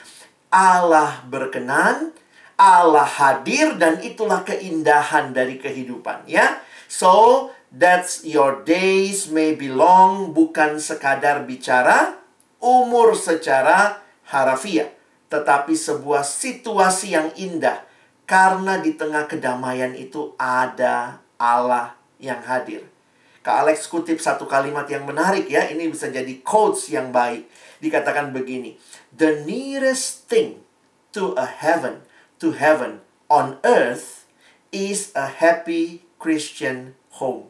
Allah 0.53 1.25
berkenan, 1.29 2.13
Allah 2.57 3.07
hadir 3.07 3.77
dan 3.81 4.01
itulah 4.05 4.45
keindahan 4.45 5.33
dari 5.33 5.57
kehidupan 5.59 6.29
ya. 6.29 6.61
So, 6.87 7.49
That's 7.73 8.21
your 8.21 8.69
days 8.69 9.33
may 9.33 9.57
be 9.57 9.73
long 9.73 10.37
bukan 10.37 10.77
sekadar 10.77 11.49
bicara 11.49 12.21
umur 12.61 13.17
secara 13.17 14.05
harafiah, 14.29 14.93
tetapi 15.33 15.73
sebuah 15.73 16.21
situasi 16.21 17.17
yang 17.17 17.33
indah 17.33 17.81
karena 18.29 18.77
di 18.77 18.93
tengah 18.93 19.25
kedamaian 19.25 19.97
itu 19.97 20.37
ada 20.37 21.25
Allah 21.41 21.97
yang 22.21 22.45
hadir. 22.45 22.85
Kak 23.41 23.65
Alex 23.65 23.89
kutip 23.89 24.21
satu 24.21 24.45
kalimat 24.45 24.85
yang 24.93 25.09
menarik 25.09 25.49
ya, 25.49 25.65
ini 25.73 25.89
bisa 25.89 26.13
jadi 26.13 26.45
quotes 26.45 26.93
yang 26.93 27.09
baik. 27.09 27.49
Dikatakan 27.81 28.37
begini, 28.37 28.77
The 29.17 29.49
nearest 29.49 30.29
thing 30.29 30.61
to 31.17 31.33
a 31.41 31.49
heaven, 31.49 32.05
to 32.43 32.51
heaven 32.59 32.99
on 33.31 33.63
earth 33.63 34.27
is 34.75 35.15
a 35.15 35.39
happy 35.39 36.03
Christian 36.19 36.99
home. 37.23 37.47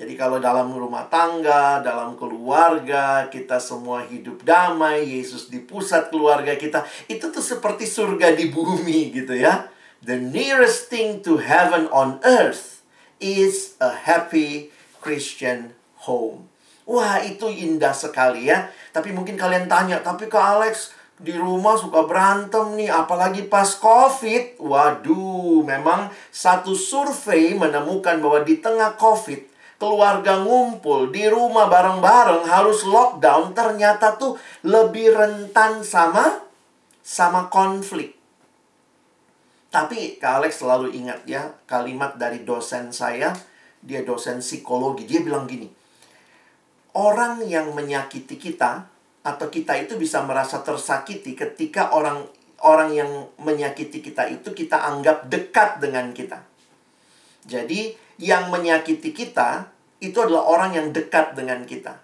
Jadi 0.00 0.16
kalau 0.16 0.40
dalam 0.40 0.72
rumah 0.72 1.12
tangga, 1.12 1.84
dalam 1.84 2.16
keluarga, 2.16 3.28
kita 3.28 3.60
semua 3.60 4.08
hidup 4.08 4.40
damai, 4.48 5.04
Yesus 5.04 5.52
di 5.52 5.60
pusat 5.60 6.08
keluarga 6.08 6.56
kita, 6.56 6.88
itu 7.04 7.28
tuh 7.28 7.44
seperti 7.44 7.84
surga 7.84 8.32
di 8.32 8.48
bumi 8.48 9.12
gitu 9.12 9.36
ya. 9.36 9.68
The 10.00 10.16
nearest 10.16 10.88
thing 10.88 11.20
to 11.28 11.44
heaven 11.44 11.84
on 11.92 12.16
earth 12.24 12.80
is 13.20 13.76
a 13.76 13.92
happy 13.92 14.72
Christian 15.04 15.76
home. 16.08 16.48
Wah, 16.88 17.20
itu 17.20 17.52
indah 17.52 17.92
sekali 17.92 18.48
ya. 18.48 18.72
Tapi 18.96 19.12
mungkin 19.12 19.36
kalian 19.36 19.68
tanya, 19.68 20.00
tapi 20.00 20.32
ke 20.32 20.40
Alex, 20.40 20.96
di 21.20 21.36
rumah 21.36 21.76
suka 21.76 22.08
berantem 22.08 22.80
nih, 22.80 22.88
apalagi 22.88 23.44
pas 23.44 23.68
COVID. 23.76 24.56
Waduh, 24.56 25.60
memang 25.62 26.08
satu 26.32 26.72
survei 26.72 27.52
menemukan 27.52 28.16
bahwa 28.24 28.40
di 28.40 28.56
tengah 28.56 28.96
COVID, 28.96 29.40
keluarga 29.76 30.40
ngumpul 30.40 31.12
di 31.12 31.28
rumah 31.28 31.68
bareng-bareng 31.68 32.44
harus 32.48 32.84
lockdown 32.84 33.52
ternyata 33.56 34.16
tuh 34.16 34.40
lebih 34.64 35.12
rentan 35.12 35.84
sama 35.84 36.44
sama 37.00 37.48
konflik. 37.52 38.16
Tapi 39.70 40.18
Kak 40.18 40.42
Alex 40.42 40.60
selalu 40.60 40.92
ingat 40.98 41.24
ya 41.24 41.52
kalimat 41.64 42.18
dari 42.18 42.42
dosen 42.42 42.90
saya, 42.90 43.32
dia 43.80 44.02
dosen 44.02 44.44
psikologi, 44.44 45.06
dia 45.06 45.22
bilang 45.22 45.46
gini. 45.46 45.70
Orang 46.90 47.46
yang 47.46 47.70
menyakiti 47.70 48.34
kita 48.34 48.90
atau 49.20 49.52
kita 49.52 49.76
itu 49.76 50.00
bisa 50.00 50.24
merasa 50.24 50.64
tersakiti 50.64 51.36
ketika 51.36 51.92
orang 51.92 52.24
orang 52.64 52.92
yang 52.92 53.10
menyakiti 53.40 54.04
kita 54.04 54.28
itu 54.28 54.52
kita 54.52 54.80
anggap 54.80 55.28
dekat 55.28 55.80
dengan 55.80 56.12
kita. 56.12 56.44
Jadi 57.44 57.96
yang 58.20 58.52
menyakiti 58.52 59.12
kita 59.16 59.72
itu 60.00 60.16
adalah 60.20 60.44
orang 60.48 60.76
yang 60.76 60.86
dekat 60.92 61.36
dengan 61.36 61.64
kita. 61.64 62.00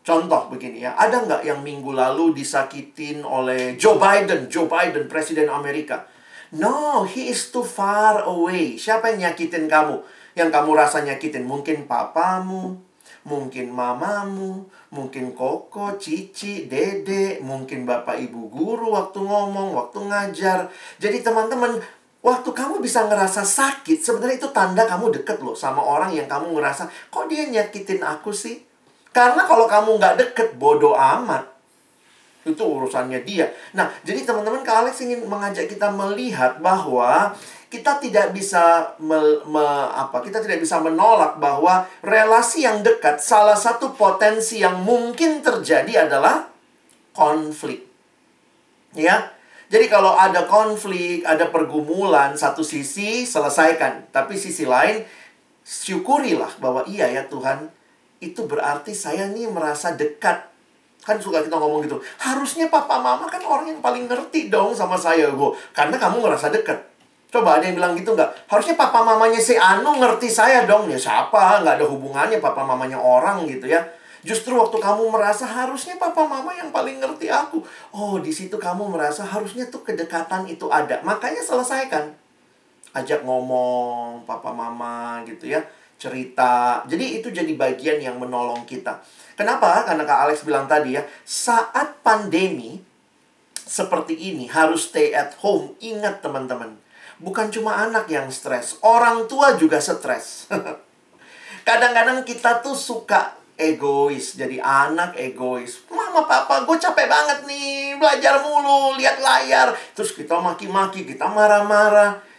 Contoh 0.00 0.48
begini 0.50 0.82
ya, 0.82 0.96
ada 0.96 1.22
nggak 1.22 1.42
yang 1.44 1.60
minggu 1.60 1.92
lalu 1.92 2.32
disakitin 2.32 3.22
oleh 3.22 3.76
Joe 3.76 4.00
Biden, 4.00 4.48
Joe 4.48 4.66
Biden, 4.66 5.06
Presiden 5.06 5.52
Amerika? 5.52 6.08
No, 6.50 7.06
he 7.06 7.30
is 7.30 7.54
too 7.54 7.62
far 7.62 8.26
away. 8.26 8.74
Siapa 8.74 9.14
yang 9.14 9.30
nyakitin 9.30 9.70
kamu? 9.70 10.02
Yang 10.34 10.50
kamu 10.50 10.70
rasa 10.74 11.06
nyakitin? 11.06 11.46
Mungkin 11.46 11.86
papamu, 11.86 12.80
mungkin 13.26 13.72
mamamu, 13.72 14.64
mungkin 14.92 15.36
koko, 15.36 15.96
cici, 16.00 16.68
dede, 16.70 17.40
mungkin 17.44 17.84
bapak 17.84 18.16
ibu 18.20 18.48
guru 18.48 18.96
waktu 18.96 19.20
ngomong, 19.20 19.76
waktu 19.76 19.98
ngajar. 20.06 20.68
Jadi 20.96 21.20
teman-teman, 21.20 21.80
Waktu 22.20 22.52
kamu 22.52 22.84
bisa 22.84 23.08
ngerasa 23.08 23.48
sakit, 23.48 24.04
sebenarnya 24.04 24.36
itu 24.36 24.52
tanda 24.52 24.84
kamu 24.84 25.08
deket 25.08 25.40
loh 25.40 25.56
sama 25.56 25.80
orang 25.80 26.12
yang 26.12 26.28
kamu 26.28 26.52
ngerasa, 26.52 26.84
kok 27.08 27.24
dia 27.32 27.48
nyakitin 27.48 28.04
aku 28.04 28.28
sih? 28.28 28.60
Karena 29.08 29.48
kalau 29.48 29.64
kamu 29.64 29.96
nggak 29.96 30.16
deket, 30.20 30.48
bodoh 30.60 30.92
amat. 30.92 31.49
Itu 32.44 32.64
urusannya 32.64 33.20
dia. 33.22 33.48
Nah, 33.76 33.90
jadi 34.04 34.24
teman-teman, 34.24 34.64
Kak 34.64 34.86
Alex 34.86 35.04
ingin 35.04 35.24
mengajak 35.28 35.68
kita 35.68 35.92
melihat 35.92 36.58
bahwa 36.58 37.36
kita 37.70 38.02
tidak 38.02 38.34
bisa 38.34 38.96
me, 38.98 39.38
me, 39.46 39.62
apa 39.94 40.18
kita 40.26 40.42
tidak 40.42 40.58
bisa 40.58 40.82
menolak 40.82 41.38
bahwa 41.38 41.86
relasi 42.02 42.66
yang 42.66 42.82
dekat 42.82 43.22
salah 43.22 43.54
satu 43.54 43.94
potensi 43.94 44.58
yang 44.58 44.82
mungkin 44.82 45.38
terjadi 45.38 46.10
adalah 46.10 46.50
konflik. 47.14 47.86
Ya, 48.90 49.30
jadi 49.70 49.86
kalau 49.86 50.18
ada 50.18 50.50
konflik, 50.50 51.22
ada 51.22 51.46
pergumulan, 51.46 52.34
satu 52.34 52.66
sisi 52.66 53.22
selesaikan. 53.22 54.10
Tapi 54.10 54.34
sisi 54.34 54.66
lain, 54.66 55.06
syukurilah 55.62 56.58
bahwa 56.58 56.82
iya 56.90 57.06
ya 57.06 57.22
Tuhan, 57.30 57.70
itu 58.18 58.50
berarti 58.50 58.90
saya 58.98 59.30
nih 59.30 59.46
merasa 59.46 59.94
dekat. 59.94 60.49
Kan 61.00 61.16
suka 61.16 61.40
kita 61.40 61.56
ngomong 61.56 61.80
gitu, 61.88 61.96
harusnya 62.20 62.68
papa 62.68 63.00
mama 63.00 63.24
kan 63.24 63.40
orang 63.40 63.72
yang 63.72 63.80
paling 63.80 64.04
ngerti 64.04 64.52
dong 64.52 64.76
sama 64.76 65.00
saya, 65.00 65.32
gue. 65.32 65.50
Karena 65.72 65.96
kamu 65.96 66.20
merasa 66.20 66.52
dekat. 66.52 66.76
Coba 67.30 67.56
ada 67.56 67.64
yang 67.64 67.78
bilang 67.78 67.94
gitu 67.94 68.12
nggak? 68.12 68.50
Harusnya 68.50 68.74
papa 68.74 69.06
mamanya 69.06 69.38
si 69.38 69.54
Anu 69.54 70.02
ngerti 70.02 70.26
saya 70.26 70.66
dong. 70.66 70.90
Ya 70.90 70.98
siapa? 70.98 71.62
Nggak 71.62 71.78
ada 71.78 71.86
hubungannya 71.86 72.42
papa 72.42 72.66
mamanya 72.66 72.98
orang 72.98 73.46
gitu 73.46 73.70
ya. 73.70 73.78
Justru 74.20 74.52
waktu 74.52 74.76
kamu 74.76 75.08
merasa 75.08 75.48
harusnya 75.48 75.96
papa 75.96 76.26
mama 76.26 76.52
yang 76.52 76.74
paling 76.74 77.00
ngerti 77.00 77.30
aku. 77.30 77.62
Oh, 77.94 78.20
di 78.20 78.34
situ 78.34 78.58
kamu 78.58 78.92
merasa 78.92 79.24
harusnya 79.24 79.64
tuh 79.70 79.80
kedekatan 79.86 80.44
itu 80.50 80.68
ada. 80.68 81.00
Makanya 81.06 81.40
selesaikan. 81.40 82.12
Ajak 82.92 83.22
ngomong 83.22 84.26
papa 84.26 84.50
mama 84.50 85.22
gitu 85.24 85.48
ya. 85.48 85.62
Cerita. 86.00 86.80
Jadi 86.88 87.20
itu 87.20 87.28
jadi 87.28 87.52
bagian 87.52 88.00
yang 88.00 88.16
menolong 88.16 88.64
kita. 88.64 89.04
Kenapa? 89.36 89.84
Karena 89.84 90.08
Kak 90.08 90.20
Alex 90.24 90.48
bilang 90.48 90.64
tadi 90.64 90.96
ya, 90.96 91.04
saat 91.28 92.00
pandemi 92.00 92.80
seperti 93.70 94.16
ini 94.16 94.48
harus 94.48 94.88
stay 94.88 95.12
at 95.12 95.36
home. 95.44 95.76
Ingat 95.78 96.24
teman-teman, 96.24 96.74
bukan 97.20 97.52
cuma 97.52 97.78
anak 97.78 98.08
yang 98.08 98.32
stres, 98.32 98.80
orang 98.82 99.28
tua 99.28 99.54
juga 99.60 99.78
stres. 99.78 100.48
Kadang-kadang 101.68 102.24
kita 102.24 102.64
tuh 102.64 102.74
suka 102.74 103.36
egois, 103.60 104.34
jadi 104.34 104.58
anak 104.58 105.14
egois. 105.20 105.84
Mama, 105.92 106.24
papa, 106.24 106.64
gue 106.64 106.76
capek 106.80 107.06
banget 107.06 107.44
nih, 107.44 108.00
belajar 108.00 108.40
mulu, 108.40 108.96
lihat 108.96 109.20
layar. 109.20 109.76
Terus 109.92 110.16
kita 110.16 110.40
maki-maki, 110.40 111.04
kita 111.04 111.28
marah-marah. 111.28 112.29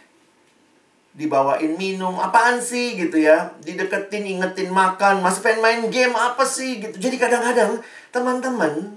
Dibawain 1.12 1.76
minum, 1.76 2.16
apaan 2.16 2.56
sih 2.58 2.96
gitu 2.96 3.20
ya. 3.20 3.52
Dideketin, 3.60 4.24
ingetin 4.24 4.72
makan, 4.72 5.20
masih 5.20 5.44
pengen 5.44 5.60
main 5.60 5.82
game, 5.92 6.16
apa 6.16 6.42
sih 6.44 6.80
gitu. 6.80 6.96
Jadi 6.96 7.20
kadang-kadang, 7.20 7.84
teman-teman, 8.08 8.96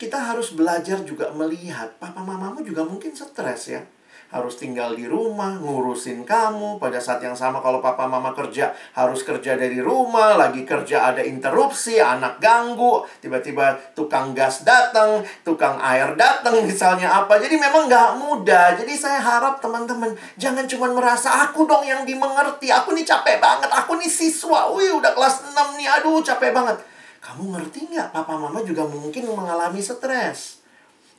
kita 0.00 0.16
harus 0.16 0.56
belajar 0.56 1.04
juga 1.04 1.28
melihat, 1.36 1.92
papa 2.00 2.24
mamamu 2.24 2.64
juga 2.64 2.82
mungkin 2.82 3.12
stres 3.12 3.68
ya 3.68 3.84
harus 4.32 4.56
tinggal 4.56 4.96
di 4.96 5.04
rumah, 5.04 5.60
ngurusin 5.60 6.24
kamu. 6.24 6.80
Pada 6.80 6.96
saat 6.96 7.20
yang 7.20 7.36
sama 7.36 7.60
kalau 7.60 7.84
papa 7.84 8.08
mama 8.08 8.32
kerja, 8.32 8.72
harus 8.96 9.20
kerja 9.20 9.60
dari 9.60 9.76
rumah, 9.78 10.40
lagi 10.40 10.64
kerja 10.64 11.12
ada 11.12 11.20
interupsi, 11.20 12.00
anak 12.00 12.40
ganggu, 12.40 13.04
tiba-tiba 13.20 13.76
tukang 13.92 14.32
gas 14.32 14.64
datang, 14.64 15.20
tukang 15.44 15.76
air 15.84 16.16
datang 16.16 16.64
misalnya 16.64 17.12
apa. 17.12 17.36
Jadi 17.36 17.60
memang 17.60 17.92
nggak 17.92 18.10
mudah. 18.16 18.80
Jadi 18.80 18.96
saya 18.96 19.20
harap 19.20 19.60
teman-teman 19.60 20.16
jangan 20.40 20.64
cuma 20.64 20.88
merasa 20.96 21.44
aku 21.44 21.68
dong 21.68 21.84
yang 21.84 22.08
dimengerti. 22.08 22.72
Aku 22.72 22.96
nih 22.96 23.04
capek 23.04 23.36
banget, 23.36 23.68
aku 23.68 24.00
nih 24.00 24.08
siswa. 24.08 24.72
Wih, 24.72 24.96
udah 24.96 25.12
kelas 25.12 25.52
6 25.52 25.76
nih, 25.76 25.86
aduh 26.00 26.24
capek 26.24 26.56
banget. 26.56 26.80
Kamu 27.20 27.52
ngerti 27.52 27.92
nggak? 27.92 28.16
Papa 28.16 28.34
mama 28.40 28.64
juga 28.64 28.88
mungkin 28.88 29.28
mengalami 29.28 29.84
stres. 29.84 30.64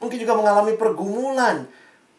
Mungkin 0.02 0.18
juga 0.20 0.36
mengalami 0.36 0.76
pergumulan 0.76 1.64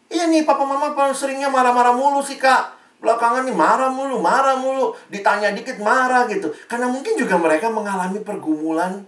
Iya 0.09 0.29
nih, 0.29 0.45
papa 0.45 0.63
mama 0.63 0.93
seringnya 1.13 1.49
marah-marah 1.49 1.97
mulu 1.97 2.21
sih, 2.21 2.37
Kak. 2.37 2.77
Belakangan 3.01 3.45
nih 3.45 3.53
marah 3.53 3.91
mulu, 3.91 4.21
marah 4.21 4.57
mulu. 4.57 4.93
Ditanya 5.09 5.53
dikit 5.53 5.77
marah 5.81 6.25
gitu. 6.29 6.53
Karena 6.69 6.89
mungkin 6.89 7.17
juga 7.17 7.37
mereka 7.37 7.69
mengalami 7.69 8.21
pergumulan 8.21 9.05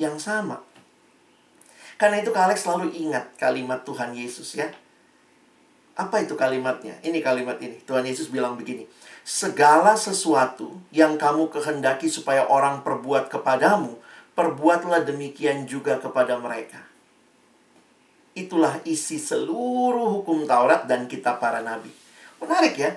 yang 0.00 0.16
sama. 0.16 0.60
Karena 2.00 2.24
itu 2.24 2.32
Kak 2.32 2.48
Alex 2.48 2.64
selalu 2.64 2.96
ingat 2.96 3.36
kalimat 3.36 3.84
Tuhan 3.84 4.16
Yesus 4.16 4.56
ya. 4.56 4.72
Apa 6.00 6.24
itu 6.24 6.32
kalimatnya? 6.32 6.96
Ini 7.04 7.20
kalimat 7.20 7.60
ini. 7.60 7.76
Tuhan 7.84 8.08
Yesus 8.08 8.32
bilang 8.32 8.56
begini. 8.56 8.88
Segala 9.20 10.00
sesuatu 10.00 10.80
yang 10.96 11.20
kamu 11.20 11.52
kehendaki 11.52 12.08
supaya 12.08 12.48
orang 12.48 12.80
perbuat 12.80 13.28
kepadamu, 13.28 14.00
perbuatlah 14.32 15.04
demikian 15.04 15.68
juga 15.68 16.00
kepada 16.00 16.40
mereka. 16.40 16.89
Itulah 18.34 18.78
isi 18.86 19.18
seluruh 19.18 20.20
hukum 20.20 20.46
Taurat 20.46 20.86
dan 20.86 21.10
kitab 21.10 21.42
para 21.42 21.60
nabi. 21.60 21.90
Menarik 22.38 22.74
ya? 22.78 22.90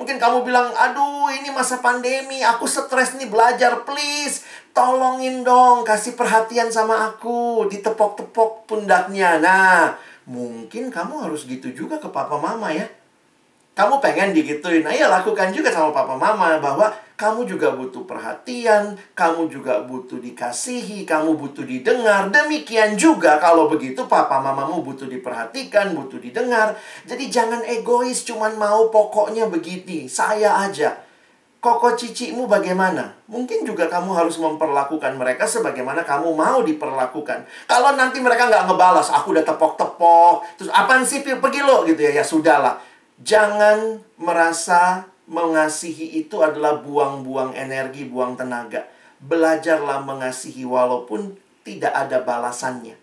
Mungkin 0.00 0.16
kamu 0.16 0.48
bilang, 0.48 0.72
aduh 0.72 1.28
ini 1.28 1.52
masa 1.52 1.84
pandemi, 1.84 2.40
aku 2.40 2.64
stres 2.64 3.20
nih 3.20 3.28
belajar, 3.28 3.84
please. 3.84 4.48
Tolongin 4.72 5.44
dong, 5.44 5.84
kasih 5.84 6.16
perhatian 6.16 6.72
sama 6.72 7.12
aku. 7.12 7.68
Ditepok-tepok 7.68 8.64
pundaknya. 8.64 9.36
Nah, 9.36 10.00
mungkin 10.24 10.88
kamu 10.88 11.28
harus 11.28 11.44
gitu 11.44 11.68
juga 11.76 12.00
ke 12.00 12.08
papa 12.08 12.40
mama 12.40 12.72
ya. 12.72 12.88
Kamu 13.70 14.02
pengen 14.02 14.34
digituin, 14.34 14.82
nah 14.82 14.90
ya 14.90 15.06
lakukan 15.06 15.54
juga 15.54 15.70
sama 15.70 15.94
papa 15.94 16.18
mama 16.18 16.58
bahwa 16.58 16.90
kamu 17.14 17.46
juga 17.46 17.70
butuh 17.76 18.02
perhatian, 18.02 18.98
kamu 19.14 19.46
juga 19.46 19.84
butuh 19.86 20.18
dikasihi, 20.18 21.06
kamu 21.06 21.38
butuh 21.38 21.62
didengar. 21.62 22.32
Demikian 22.32 22.98
juga 22.98 23.38
kalau 23.38 23.70
begitu 23.70 24.08
papa 24.10 24.42
mamamu 24.42 24.82
butuh 24.82 25.06
diperhatikan, 25.06 25.94
butuh 25.94 26.18
didengar. 26.18 26.74
Jadi 27.06 27.30
jangan 27.30 27.62
egois 27.62 28.26
cuman 28.26 28.58
mau 28.58 28.90
pokoknya 28.90 29.46
begini, 29.52 30.10
saya 30.10 30.64
aja. 30.66 30.96
Koko 31.60 31.92
cicimu 31.92 32.48
bagaimana? 32.48 33.12
Mungkin 33.28 33.68
juga 33.68 33.84
kamu 33.86 34.16
harus 34.16 34.40
memperlakukan 34.40 35.12
mereka 35.20 35.44
sebagaimana 35.44 36.02
kamu 36.08 36.32
mau 36.32 36.64
diperlakukan. 36.64 37.44
Kalau 37.68 37.94
nanti 38.00 38.18
mereka 38.24 38.48
nggak 38.48 38.64
ngebalas, 38.64 39.12
aku 39.12 39.36
udah 39.36 39.44
tepok-tepok, 39.44 40.56
terus 40.56 40.72
apaan 40.72 41.04
sih 41.04 41.20
pergi 41.20 41.60
lo 41.60 41.84
gitu 41.84 42.00
ya, 42.00 42.16
ya 42.16 42.24
sudahlah 42.24 42.89
Jangan 43.20 44.00
merasa 44.16 45.10
mengasihi 45.30 46.24
itu 46.24 46.40
adalah 46.40 46.80
buang-buang 46.80 47.54
energi, 47.54 48.08
buang 48.08 48.34
tenaga. 48.34 48.88
Belajarlah 49.20 50.02
mengasihi 50.02 50.64
walaupun 50.64 51.36
tidak 51.62 51.92
ada 51.92 52.24
balasannya. 52.24 52.96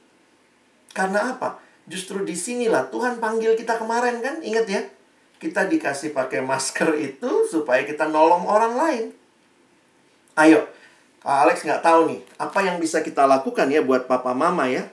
Karena 0.91 1.37
apa? 1.37 1.61
Justru 1.87 2.25
di 2.27 2.35
sinilah 2.35 2.91
Tuhan 2.91 3.23
panggil 3.23 3.55
kita 3.55 3.79
kemarin 3.79 4.19
kan, 4.19 4.43
ingat 4.43 4.65
ya? 4.67 4.81
Kita 5.37 5.69
dikasih 5.69 6.11
pakai 6.11 6.41
masker 6.41 6.97
itu 6.97 7.45
supaya 7.47 7.85
kita 7.85 8.09
nolong 8.09 8.43
orang 8.43 8.73
lain. 8.75 9.05
Ayo, 10.35 10.67
Kak 11.23 11.47
Alex 11.47 11.63
nggak 11.63 11.85
tahu 11.85 12.11
nih, 12.11 12.19
apa 12.41 12.59
yang 12.65 12.81
bisa 12.81 12.99
kita 13.05 13.23
lakukan 13.23 13.69
ya 13.69 13.85
buat 13.85 14.09
papa 14.09 14.35
mama 14.35 14.67
ya? 14.67 14.83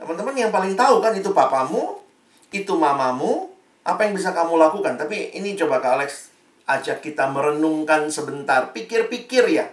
Teman-teman 0.00 0.34
yang 0.34 0.50
paling 0.50 0.74
tahu 0.74 0.98
kan 0.98 1.14
itu 1.14 1.30
papamu, 1.30 2.02
itu 2.50 2.72
mamamu, 2.74 3.53
apa 3.84 4.00
yang 4.08 4.16
bisa 4.16 4.32
kamu 4.32 4.56
lakukan? 4.56 4.96
Tapi 4.96 5.36
ini 5.36 5.52
coba 5.60 5.84
Kak 5.84 6.00
Alex 6.00 6.32
ajak 6.64 7.04
kita 7.04 7.28
merenungkan 7.28 8.08
sebentar. 8.08 8.72
Pikir-pikir 8.72 9.44
ya. 9.52 9.68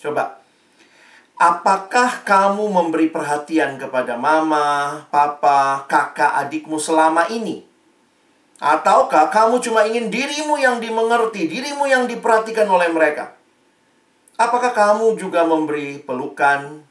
Coba. 0.00 0.40
Apakah 1.40 2.24
kamu 2.24 2.68
memberi 2.68 3.08
perhatian 3.08 3.80
kepada 3.80 4.16
mama, 4.16 5.08
papa, 5.08 5.88
kakak, 5.88 6.36
adikmu 6.36 6.76
selama 6.76 7.28
ini? 7.32 7.64
Ataukah 8.60 9.32
kamu 9.32 9.56
cuma 9.64 9.88
ingin 9.88 10.12
dirimu 10.12 10.60
yang 10.60 10.84
dimengerti, 10.84 11.48
dirimu 11.48 11.88
yang 11.88 12.04
diperhatikan 12.04 12.68
oleh 12.68 12.92
mereka? 12.92 13.32
Apakah 14.36 14.72
kamu 14.76 15.16
juga 15.16 15.48
memberi 15.48 16.00
pelukan, 16.04 16.84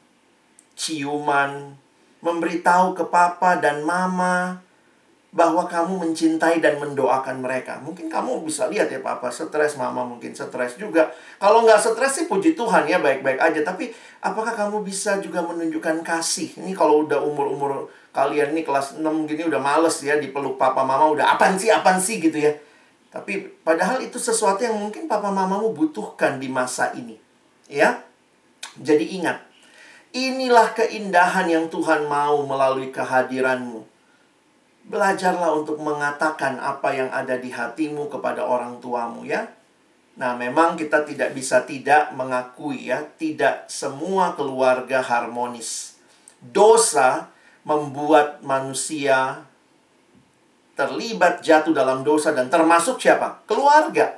ciuman, 0.74 1.78
memberitahu 2.18 2.98
ke 2.98 3.06
papa 3.06 3.54
dan 3.62 3.86
mama, 3.86 4.66
bahwa 5.30 5.62
kamu 5.70 6.02
mencintai 6.02 6.58
dan 6.58 6.82
mendoakan 6.82 7.38
mereka. 7.38 7.78
Mungkin 7.78 8.10
kamu 8.10 8.42
bisa 8.42 8.66
lihat 8.66 8.90
ya 8.90 8.98
papa 8.98 9.30
stres, 9.30 9.78
mama 9.78 10.02
mungkin 10.02 10.34
stres 10.34 10.74
juga. 10.74 11.14
Kalau 11.38 11.62
nggak 11.62 11.78
stres 11.78 12.18
sih 12.18 12.26
puji 12.26 12.58
Tuhan 12.58 12.90
ya 12.90 12.98
baik-baik 12.98 13.38
aja. 13.38 13.62
Tapi 13.62 13.94
apakah 14.26 14.50
kamu 14.58 14.82
bisa 14.82 15.22
juga 15.22 15.46
menunjukkan 15.46 16.02
kasih? 16.02 16.58
Ini 16.58 16.74
kalau 16.74 17.06
udah 17.06 17.22
umur-umur 17.22 17.86
kalian 18.10 18.58
nih 18.58 18.66
kelas 18.66 18.98
6 18.98 19.06
gini 19.30 19.46
udah 19.46 19.62
males 19.62 20.02
ya 20.02 20.18
dipeluk 20.18 20.58
papa 20.58 20.82
mama 20.82 21.14
udah 21.14 21.38
apaan 21.38 21.54
sih 21.54 21.70
apaan 21.70 22.02
sih 22.02 22.18
gitu 22.18 22.34
ya. 22.34 22.50
Tapi 23.14 23.62
padahal 23.62 24.02
itu 24.02 24.18
sesuatu 24.18 24.66
yang 24.66 24.74
mungkin 24.74 25.06
papa 25.06 25.30
mamamu 25.30 25.70
butuhkan 25.70 26.42
di 26.42 26.50
masa 26.50 26.90
ini. 26.98 27.14
Ya. 27.70 28.02
Jadi 28.78 29.18
ingat, 29.18 29.42
inilah 30.14 30.74
keindahan 30.78 31.50
yang 31.50 31.66
Tuhan 31.66 32.06
mau 32.06 32.46
melalui 32.46 32.94
kehadiranmu 32.94 33.89
Belajarlah 34.88 35.52
untuk 35.54 35.78
mengatakan 35.82 36.56
apa 36.56 36.94
yang 36.96 37.10
ada 37.12 37.36
di 37.36 37.52
hatimu 37.52 38.08
kepada 38.08 38.42
orang 38.46 38.80
tuamu 38.80 39.28
ya. 39.28 39.50
Nah, 40.20 40.36
memang 40.36 40.76
kita 40.76 41.06
tidak 41.06 41.32
bisa 41.32 41.64
tidak 41.64 42.12
mengakui 42.12 42.92
ya, 42.92 43.04
tidak 43.16 43.68
semua 43.70 44.36
keluarga 44.36 45.00
harmonis. 45.00 45.96
Dosa 46.40 47.30
membuat 47.64 48.40
manusia 48.40 49.44
terlibat 50.76 51.44
jatuh 51.44 51.76
dalam 51.76 52.00
dosa 52.00 52.32
dan 52.32 52.48
termasuk 52.48 52.96
siapa? 52.96 53.44
Keluarga. 53.44 54.16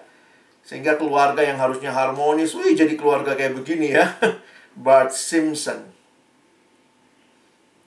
Sehingga 0.62 0.94
keluarga 0.94 1.42
yang 1.42 1.59
harusnya 1.59 1.90
harmonis, 1.90 2.55
wih 2.55 2.79
jadi 2.79 2.94
keluarga 2.94 3.35
kayak 3.35 3.59
begini 3.59 3.98
ya. 3.98 4.14
Bart 4.85 5.12
Simpson 5.12 6.01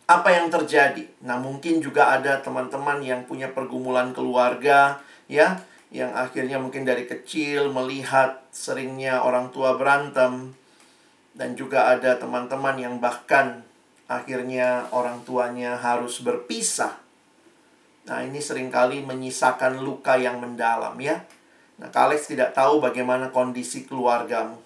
apa 0.05 0.29
yang 0.29 0.53
terjadi. 0.53 1.01
Nah, 1.25 1.41
mungkin 1.41 1.81
juga 1.81 2.13
ada 2.13 2.37
teman-teman 2.37 3.01
yang 3.01 3.25
punya 3.25 3.49
pergumulan 3.49 4.13
keluarga, 4.13 5.01
ya, 5.25 5.61
yang 5.89 6.13
akhirnya 6.13 6.61
mungkin 6.61 6.85
dari 6.85 7.09
kecil 7.09 7.73
melihat 7.73 8.45
seringnya 8.53 9.25
orang 9.25 9.49
tua 9.49 9.73
berantem, 9.73 10.53
dan 11.33 11.57
juga 11.57 11.89
ada 11.89 12.15
teman-teman 12.21 12.77
yang 12.77 12.95
bahkan 13.01 13.65
akhirnya 14.05 14.85
orang 14.93 15.25
tuanya 15.25 15.73
harus 15.75 16.21
berpisah. 16.21 17.01
Nah, 18.05 18.21
ini 18.21 18.37
sering 18.37 18.69
kali 18.69 19.01
menyisakan 19.01 19.81
luka 19.81 20.21
yang 20.21 20.37
mendalam, 20.37 20.93
ya. 21.01 21.25
Nah, 21.81 21.89
Kalex 21.89 22.29
tidak 22.29 22.53
tahu 22.53 22.77
bagaimana 22.77 23.33
kondisi 23.33 23.89
keluargamu. 23.89 24.61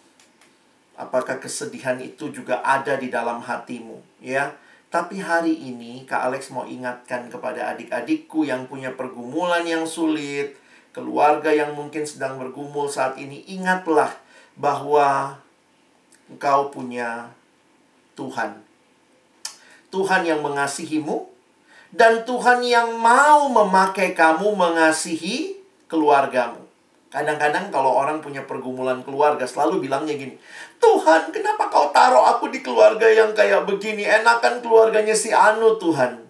Apakah 1.00 1.40
kesedihan 1.40 1.96
itu 2.04 2.28
juga 2.36 2.60
ada 2.60 3.00
di 3.00 3.08
dalam 3.08 3.40
hatimu, 3.40 4.04
ya? 4.20 4.52
Tapi 4.90 5.22
hari 5.22 5.54
ini 5.54 6.02
Kak 6.10 6.34
Alex 6.34 6.50
mau 6.50 6.66
ingatkan 6.66 7.30
kepada 7.30 7.78
adik-adikku 7.78 8.42
yang 8.42 8.66
punya 8.66 8.90
pergumulan 8.98 9.62
yang 9.62 9.86
sulit, 9.86 10.58
keluarga 10.90 11.54
yang 11.54 11.78
mungkin 11.78 12.10
sedang 12.10 12.42
bergumul 12.42 12.90
saat 12.90 13.14
ini, 13.22 13.46
ingatlah 13.46 14.10
bahwa 14.58 15.38
engkau 16.26 16.74
punya 16.74 17.30
Tuhan. 18.18 18.66
Tuhan 19.94 20.26
yang 20.26 20.42
mengasihimu 20.42 21.30
dan 21.94 22.26
Tuhan 22.26 22.66
yang 22.66 22.98
mau 22.98 23.46
memakai 23.46 24.18
kamu 24.18 24.58
mengasihi 24.58 25.58
keluargamu. 25.86 26.66
Kadang-kadang 27.10 27.74
kalau 27.74 27.98
orang 27.98 28.22
punya 28.22 28.46
pergumulan 28.46 29.02
keluarga 29.02 29.42
selalu 29.46 29.90
bilangnya 29.90 30.14
gini, 30.14 30.38
Tuhan 30.80 31.30
kenapa 31.30 31.68
kau 31.68 31.92
taruh 31.92 32.24
aku 32.24 32.50
di 32.50 32.64
keluarga 32.64 33.06
yang 33.06 33.36
kayak 33.36 33.68
begini? 33.68 34.08
Enakan 34.08 34.64
keluarganya 34.64 35.14
si 35.14 35.30
Anu 35.30 35.76
Tuhan. 35.78 36.28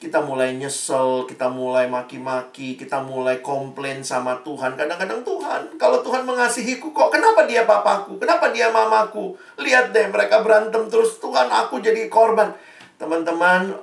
Kita 0.00 0.24
mulai 0.24 0.56
nyesel, 0.56 1.28
kita 1.28 1.52
mulai 1.52 1.84
maki-maki, 1.84 2.72
kita 2.76 3.04
mulai 3.04 3.44
komplain 3.44 4.00
sama 4.00 4.40
Tuhan. 4.40 4.72
Kadang-kadang 4.72 5.20
Tuhan, 5.20 5.76
kalau 5.76 6.00
Tuhan 6.00 6.24
mengasihiku 6.24 6.88
kok 6.96 7.12
kenapa 7.12 7.44
dia 7.44 7.68
papaku? 7.68 8.16
Kenapa 8.16 8.48
dia 8.48 8.72
mamaku? 8.72 9.36
Lihat 9.60 9.92
deh 9.92 10.08
mereka 10.08 10.40
berantem 10.40 10.88
terus, 10.88 11.20
Tuhan 11.20 11.52
aku 11.52 11.84
jadi 11.84 12.08
korban. 12.08 12.56
Teman-teman, 12.96 13.76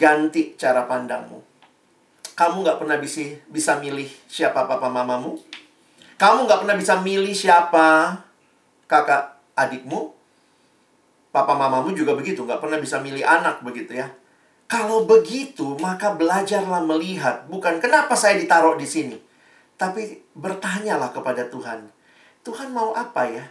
ganti 0.00 0.56
cara 0.56 0.88
pandangmu 0.88 1.54
kamu 2.34 2.66
nggak 2.66 2.78
pernah 2.82 2.98
bisa 2.98 3.22
bisa 3.46 3.78
milih 3.78 4.10
siapa 4.26 4.66
papa 4.66 4.90
mamamu. 4.90 5.38
Kamu 6.18 6.46
nggak 6.46 6.66
pernah 6.66 6.76
bisa 6.78 6.98
milih 6.98 7.34
siapa 7.34 8.18
kakak 8.86 9.38
adikmu. 9.54 10.12
Papa 11.34 11.58
mamamu 11.58 11.90
juga 11.90 12.14
begitu, 12.14 12.46
nggak 12.46 12.62
pernah 12.62 12.78
bisa 12.78 13.02
milih 13.02 13.26
anak 13.26 13.60
begitu 13.66 13.98
ya. 13.98 14.06
Kalau 14.70 15.04
begitu, 15.04 15.76
maka 15.82 16.14
belajarlah 16.16 16.86
melihat 16.86 17.44
bukan 17.50 17.82
kenapa 17.82 18.16
saya 18.16 18.40
ditaruh 18.40 18.80
di 18.80 18.88
sini, 18.88 19.18
tapi 19.76 20.24
bertanyalah 20.32 21.12
kepada 21.12 21.50
Tuhan. 21.52 21.90
Tuhan 22.46 22.72
mau 22.72 22.96
apa 22.96 23.28
ya 23.28 23.44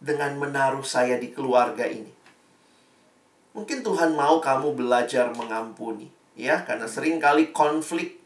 dengan 0.00 0.40
menaruh 0.40 0.86
saya 0.86 1.20
di 1.20 1.34
keluarga 1.34 1.84
ini? 1.84 2.08
Mungkin 3.52 3.84
Tuhan 3.84 4.16
mau 4.16 4.40
kamu 4.40 4.74
belajar 4.74 5.30
mengampuni, 5.36 6.08
ya, 6.34 6.64
karena 6.64 6.88
sering 6.88 7.20
kali 7.20 7.52
konflik 7.54 8.23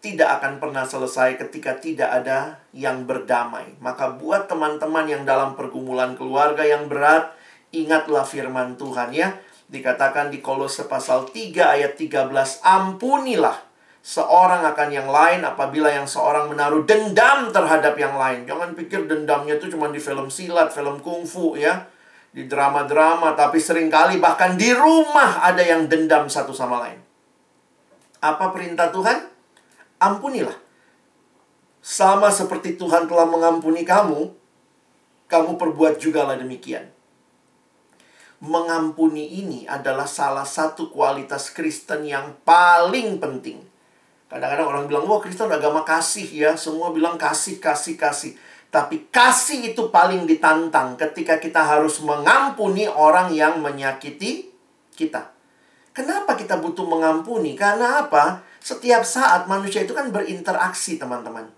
tidak 0.00 0.40
akan 0.40 0.56
pernah 0.56 0.88
selesai 0.88 1.36
ketika 1.36 1.76
tidak 1.76 2.08
ada 2.08 2.64
yang 2.72 3.04
berdamai. 3.04 3.76
Maka 3.84 4.16
buat 4.16 4.48
teman-teman 4.48 5.04
yang 5.04 5.22
dalam 5.28 5.52
pergumulan 5.52 6.16
keluarga 6.16 6.64
yang 6.64 6.88
berat, 6.88 7.36
ingatlah 7.68 8.24
firman 8.24 8.80
Tuhan 8.80 9.12
ya. 9.12 9.36
Dikatakan 9.70 10.32
di 10.32 10.40
Kolose 10.40 10.88
pasal 10.88 11.28
3 11.28 11.76
ayat 11.76 11.94
13, 12.00 12.32
ampunilah 12.64 13.70
seorang 14.00 14.64
akan 14.64 14.88
yang 14.88 15.06
lain 15.12 15.44
apabila 15.44 15.92
yang 15.92 16.08
seorang 16.08 16.48
menaruh 16.48 16.88
dendam 16.88 17.52
terhadap 17.52 17.94
yang 18.00 18.16
lain. 18.16 18.48
Jangan 18.48 18.72
pikir 18.72 19.04
dendamnya 19.04 19.60
itu 19.60 19.68
cuma 19.68 19.92
di 19.92 20.00
film 20.00 20.32
silat, 20.32 20.72
film 20.72 21.04
kungfu 21.04 21.60
ya. 21.60 21.86
Di 22.30 22.46
drama-drama, 22.48 23.34
tapi 23.34 23.58
sering 23.60 23.92
kali 23.92 24.16
bahkan 24.16 24.54
di 24.54 24.70
rumah 24.72 25.44
ada 25.44 25.60
yang 25.60 25.90
dendam 25.90 26.30
satu 26.30 26.56
sama 26.56 26.88
lain. 26.88 26.98
Apa 28.22 28.54
perintah 28.54 28.88
Tuhan? 28.88 29.29
Ampunilah. 30.00 30.56
Sama 31.80 32.32
seperti 32.32 32.76
Tuhan 32.76 33.06
telah 33.06 33.28
mengampuni 33.28 33.84
kamu, 33.84 34.32
kamu 35.30 35.50
perbuat 35.56 36.00
juga 36.00 36.26
lah 36.26 36.36
demikian. 36.36 36.90
Mengampuni 38.40 39.38
ini 39.44 39.68
adalah 39.68 40.08
salah 40.08 40.48
satu 40.48 40.88
kualitas 40.88 41.52
Kristen 41.52 42.08
yang 42.08 42.40
paling 42.42 43.20
penting. 43.20 43.60
Kadang-kadang 44.32 44.68
orang 44.68 44.84
bilang, 44.88 45.04
wah 45.04 45.20
Kristen 45.20 45.52
agama 45.52 45.84
kasih 45.84 46.24
ya. 46.24 46.52
Semua 46.56 46.88
bilang 46.92 47.20
kasih, 47.20 47.60
kasih, 47.60 48.00
kasih. 48.00 48.32
Tapi 48.70 49.10
kasih 49.10 49.74
itu 49.74 49.90
paling 49.90 50.24
ditantang 50.24 50.94
ketika 50.94 51.42
kita 51.42 51.58
harus 51.58 51.98
mengampuni 52.00 52.86
orang 52.86 53.34
yang 53.34 53.58
menyakiti 53.58 54.48
kita. 54.94 55.39
Kenapa 55.90 56.38
kita 56.38 56.62
butuh 56.62 56.86
mengampuni? 56.86 57.58
Karena 57.58 58.06
apa? 58.06 58.46
Setiap 58.62 59.02
saat 59.02 59.50
manusia 59.50 59.82
itu 59.82 59.90
kan 59.90 60.14
berinteraksi, 60.14 61.00
teman-teman. 61.00 61.50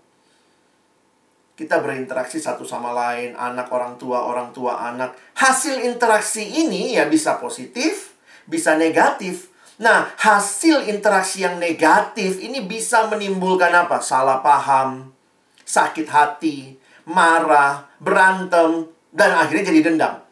Kita 1.53 1.77
berinteraksi 1.85 2.41
satu 2.41 2.65
sama 2.65 2.89
lain, 2.97 3.37
anak 3.37 3.69
orang 3.69 3.93
tua, 4.01 4.25
orang 4.25 4.49
tua 4.49 4.89
anak. 4.89 5.13
Hasil 5.37 5.85
interaksi 5.85 6.41
ini 6.41 6.97
ya 6.97 7.05
bisa 7.05 7.37
positif, 7.37 8.17
bisa 8.49 8.73
negatif. 8.73 9.53
Nah, 9.77 10.09
hasil 10.17 10.89
interaksi 10.89 11.45
yang 11.45 11.61
negatif 11.61 12.41
ini 12.41 12.65
bisa 12.65 13.05
menimbulkan 13.05 13.69
apa? 13.69 14.01
Salah 14.01 14.41
paham, 14.41 15.13
sakit 15.61 16.09
hati, 16.09 16.73
marah, 17.05 17.85
berantem, 18.01 18.89
dan 19.13 19.37
akhirnya 19.37 19.69
jadi 19.69 19.93
dendam. 19.93 20.22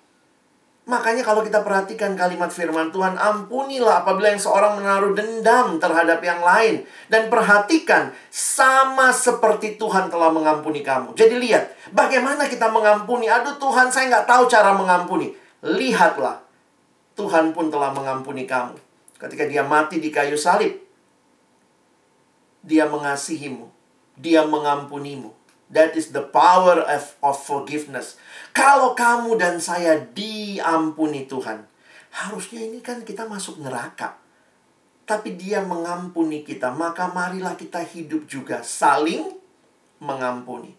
Makanya 0.91 1.23
kalau 1.23 1.39
kita 1.39 1.63
perhatikan 1.63 2.19
kalimat 2.19 2.51
firman 2.51 2.91
Tuhan, 2.91 3.15
ampunilah 3.15 4.03
apabila 4.03 4.35
yang 4.35 4.43
seorang 4.43 4.75
menaruh 4.75 5.15
dendam 5.15 5.79
terhadap 5.79 6.19
yang 6.19 6.43
lain. 6.43 6.83
Dan 7.07 7.31
perhatikan, 7.31 8.11
sama 8.27 9.15
seperti 9.15 9.79
Tuhan 9.79 10.11
telah 10.11 10.35
mengampuni 10.35 10.83
kamu. 10.83 11.15
Jadi 11.15 11.39
lihat, 11.39 11.71
bagaimana 11.95 12.43
kita 12.51 12.67
mengampuni. 12.67 13.31
Aduh 13.31 13.55
Tuhan, 13.55 13.87
saya 13.87 14.11
nggak 14.11 14.27
tahu 14.27 14.51
cara 14.51 14.75
mengampuni. 14.75 15.31
Lihatlah, 15.63 16.43
Tuhan 17.15 17.55
pun 17.55 17.71
telah 17.71 17.95
mengampuni 17.95 18.43
kamu. 18.43 18.75
Ketika 19.15 19.47
dia 19.47 19.63
mati 19.63 20.03
di 20.03 20.11
kayu 20.11 20.35
salib, 20.35 20.75
dia 22.67 22.83
mengasihimu. 22.83 23.71
Dia 24.19 24.43
mengampunimu. 24.43 25.31
That 25.71 25.95
is 25.95 26.11
the 26.11 26.27
power 26.27 26.83
of, 26.83 27.15
of 27.23 27.39
forgiveness. 27.39 28.19
Kalau 28.51 28.91
kamu 28.91 29.39
dan 29.39 29.63
saya 29.63 29.95
diampuni 30.11 31.23
Tuhan, 31.27 31.63
harusnya 32.11 32.67
ini 32.67 32.83
kan 32.83 33.03
kita 33.07 33.23
masuk 33.27 33.63
neraka. 33.63 34.19
Tapi 35.07 35.35
dia 35.39 35.63
mengampuni 35.63 36.43
kita, 36.43 36.71
maka 36.71 37.11
marilah 37.11 37.55
kita 37.55 37.83
hidup 37.83 38.27
juga 38.27 38.63
saling 38.63 39.27
mengampuni. 40.03 40.75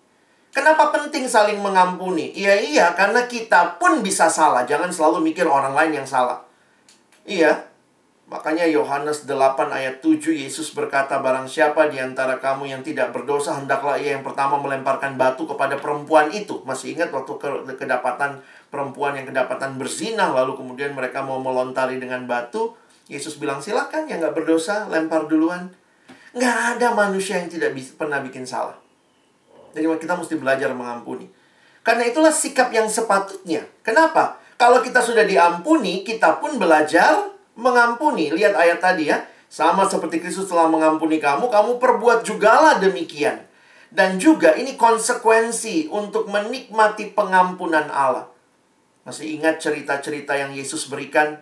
Kenapa 0.53 0.93
penting 0.93 1.25
saling 1.25 1.65
mengampuni? 1.65 2.37
Iya, 2.37 2.61
iya, 2.61 2.87
karena 2.93 3.25
kita 3.25 3.81
pun 3.81 4.05
bisa 4.05 4.29
salah. 4.29 4.69
Jangan 4.69 4.93
selalu 4.93 5.33
mikir 5.33 5.49
orang 5.49 5.73
lain 5.73 6.05
yang 6.05 6.09
salah. 6.09 6.45
Iya, 7.25 7.72
Makanya 8.33 8.65
Yohanes 8.65 9.29
8 9.29 9.37
ayat 9.69 10.01
7 10.01 10.33
Yesus 10.33 10.73
berkata 10.73 11.21
barang 11.21 11.45
siapa 11.45 11.93
di 11.93 12.01
antara 12.01 12.41
kamu 12.41 12.65
yang 12.65 12.81
tidak 12.81 13.13
berdosa 13.13 13.61
hendaklah 13.61 14.01
ia 14.01 14.17
yang 14.17 14.25
pertama 14.25 14.57
melemparkan 14.57 15.21
batu 15.21 15.45
kepada 15.45 15.77
perempuan 15.77 16.33
itu. 16.33 16.65
Masih 16.65 16.97
ingat 16.97 17.13
waktu 17.13 17.29
ke 17.37 17.77
kedapatan 17.77 18.41
perempuan 18.73 19.21
yang 19.21 19.29
kedapatan 19.29 19.77
berzina 19.77 20.33
lalu 20.33 20.57
kemudian 20.57 20.97
mereka 20.97 21.21
mau 21.21 21.45
melontari 21.45 22.01
dengan 22.01 22.25
batu. 22.25 22.73
Yesus 23.13 23.37
bilang 23.37 23.61
silakan 23.61 24.09
yang 24.09 24.25
nggak 24.25 24.33
berdosa 24.33 24.89
lempar 24.89 25.29
duluan. 25.29 25.69
Nggak 26.33 26.81
ada 26.81 26.97
manusia 26.97 27.37
yang 27.37 27.53
tidak 27.53 27.77
bisa, 27.77 27.93
pernah 28.01 28.25
bikin 28.25 28.49
salah. 28.49 28.81
Jadi 29.77 29.85
kita 29.85 30.17
mesti 30.17 30.41
belajar 30.41 30.73
mengampuni. 30.73 31.29
Karena 31.85 32.09
itulah 32.09 32.33
sikap 32.33 32.73
yang 32.73 32.89
sepatutnya. 32.89 33.69
Kenapa? 33.85 34.41
Kalau 34.57 34.81
kita 34.81 35.05
sudah 35.05 35.29
diampuni, 35.29 36.01
kita 36.01 36.41
pun 36.41 36.57
belajar 36.57 37.32
mengampuni. 37.57 38.33
Lihat 38.33 38.57
ayat 38.57 38.79
tadi 38.81 39.09
ya. 39.09 39.25
Sama 39.53 39.85
seperti 39.85 40.25
Kristus 40.25 40.49
telah 40.49 40.65
mengampuni 40.65 41.21
kamu, 41.21 41.53
kamu 41.53 41.77
perbuat 41.77 42.25
jugalah 42.25 42.81
demikian. 42.81 43.45
Dan 43.93 44.17
juga 44.17 44.57
ini 44.57 44.81
konsekuensi 44.81 45.93
untuk 45.93 46.33
menikmati 46.33 47.13
pengampunan 47.13 47.93
Allah. 47.93 48.33
Masih 49.05 49.37
ingat 49.37 49.61
cerita-cerita 49.61 50.33
yang 50.33 50.57
Yesus 50.57 50.89
berikan? 50.89 51.37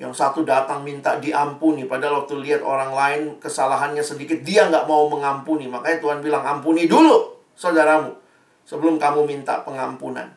Yang 0.00 0.16
satu 0.16 0.40
datang 0.48 0.80
minta 0.80 1.20
diampuni. 1.20 1.84
Padahal 1.84 2.24
waktu 2.24 2.40
lihat 2.40 2.64
orang 2.64 2.96
lain 2.96 3.22
kesalahannya 3.44 4.00
sedikit, 4.00 4.40
dia 4.40 4.64
nggak 4.64 4.88
mau 4.88 5.12
mengampuni. 5.12 5.68
Makanya 5.68 6.00
Tuhan 6.00 6.24
bilang, 6.24 6.48
ampuni 6.48 6.88
dulu 6.88 7.36
saudaramu. 7.52 8.16
Sebelum 8.64 8.96
kamu 8.96 9.28
minta 9.28 9.60
pengampunan. 9.60 10.32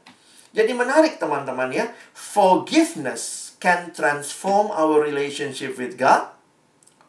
Jadi 0.52 0.76
menarik 0.76 1.16
teman-teman 1.16 1.72
ya. 1.72 1.88
Forgiveness 2.12 3.49
can 3.60 3.92
transform 3.92 4.72
our 4.72 5.04
relationship 5.04 5.76
with 5.76 6.00
God, 6.00 6.32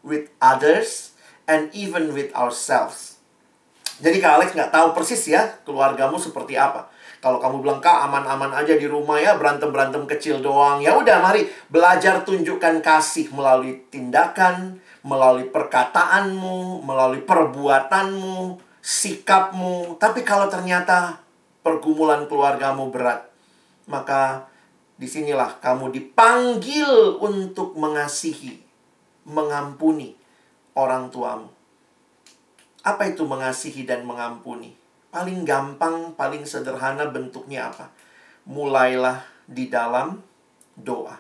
with 0.03 0.35
others, 0.43 1.15
and 1.47 1.71
even 1.75 2.15
with 2.15 2.35
ourselves. 2.35 3.19
Jadi 4.01 4.19
Kak 4.19 4.41
Alex 4.41 4.49
nggak 4.57 4.73
tahu 4.73 4.97
persis 4.97 5.23
ya 5.29 5.61
keluargamu 5.63 6.17
seperti 6.17 6.57
apa. 6.57 6.89
Kalau 7.21 7.37
kamu 7.37 7.61
bilang 7.61 7.85
Kak 7.85 8.09
aman-aman 8.09 8.57
aja 8.57 8.73
di 8.81 8.89
rumah 8.89 9.21
ya 9.21 9.37
berantem-berantem 9.37 10.09
kecil 10.09 10.41
doang. 10.41 10.81
Ya 10.81 10.97
udah 10.97 11.21
mari 11.21 11.45
belajar 11.69 12.25
tunjukkan 12.25 12.81
kasih 12.81 13.29
melalui 13.29 13.85
tindakan, 13.93 14.81
melalui 15.05 15.53
perkataanmu, 15.53 16.81
melalui 16.81 17.21
perbuatanmu, 17.21 18.57
sikapmu. 18.81 20.01
Tapi 20.01 20.25
kalau 20.25 20.49
ternyata 20.49 21.21
pergumulan 21.61 22.25
keluargamu 22.25 22.89
berat, 22.89 23.29
maka 23.85 24.49
Di 25.01 25.09
sinilah 25.09 25.65
kamu 25.65 25.97
dipanggil 25.97 27.17
untuk 27.17 27.73
mengasihi, 27.73 28.61
mengampuni 29.25 30.13
orang 30.77 31.09
tuamu. 31.09 31.49
Apa 32.85 33.09
itu 33.09 33.25
mengasihi 33.25 33.89
dan 33.89 34.05
mengampuni? 34.05 34.77
Paling 35.09 35.49
gampang, 35.49 36.13
paling 36.13 36.45
sederhana 36.45 37.09
bentuknya 37.09 37.73
apa? 37.73 37.89
Mulailah 38.45 39.25
di 39.49 39.73
dalam 39.73 40.21
doa. 40.77 41.17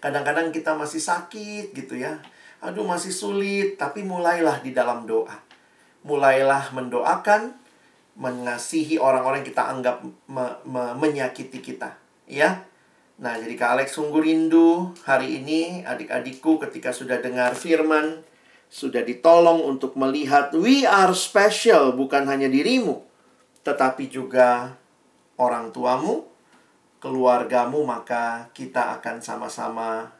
Kadang-kadang 0.00 0.48
kita 0.48 0.72
masih 0.72 1.04
sakit 1.04 1.76
gitu 1.76 2.00
ya. 2.00 2.16
Aduh 2.64 2.88
masih 2.88 3.12
sulit, 3.12 3.76
tapi 3.76 4.02
mulailah 4.02 4.64
di 4.64 4.72
dalam 4.72 5.04
doa. 5.04 5.36
Mulailah 6.02 6.72
mendoakan, 6.72 7.54
mengasihi 8.18 8.98
orang-orang 8.98 9.46
yang 9.46 9.50
kita 9.54 9.64
anggap 9.70 9.96
me 10.26 10.44
me 10.66 10.90
menyakiti 10.98 11.62
kita, 11.62 11.94
ya. 12.28 12.68
Nah, 13.18 13.34
jadi 13.34 13.58
Kak 13.58 13.70
Alex 13.74 13.98
sungguh 13.98 14.22
rindu 14.22 14.94
hari 15.02 15.42
ini 15.42 15.82
adik-adikku 15.82 16.62
ketika 16.62 16.94
sudah 16.94 17.18
dengar 17.18 17.58
firman, 17.58 18.22
sudah 18.70 19.02
ditolong 19.02 19.64
untuk 19.66 19.98
melihat 19.98 20.54
we 20.54 20.86
are 20.86 21.10
special 21.16 21.98
bukan 21.98 22.30
hanya 22.30 22.46
dirimu, 22.46 23.02
tetapi 23.66 24.06
juga 24.06 24.78
orang 25.34 25.74
tuamu, 25.74 26.30
keluargamu, 27.02 27.82
maka 27.82 28.54
kita 28.54 28.94
akan 29.00 29.18
sama-sama 29.18 30.14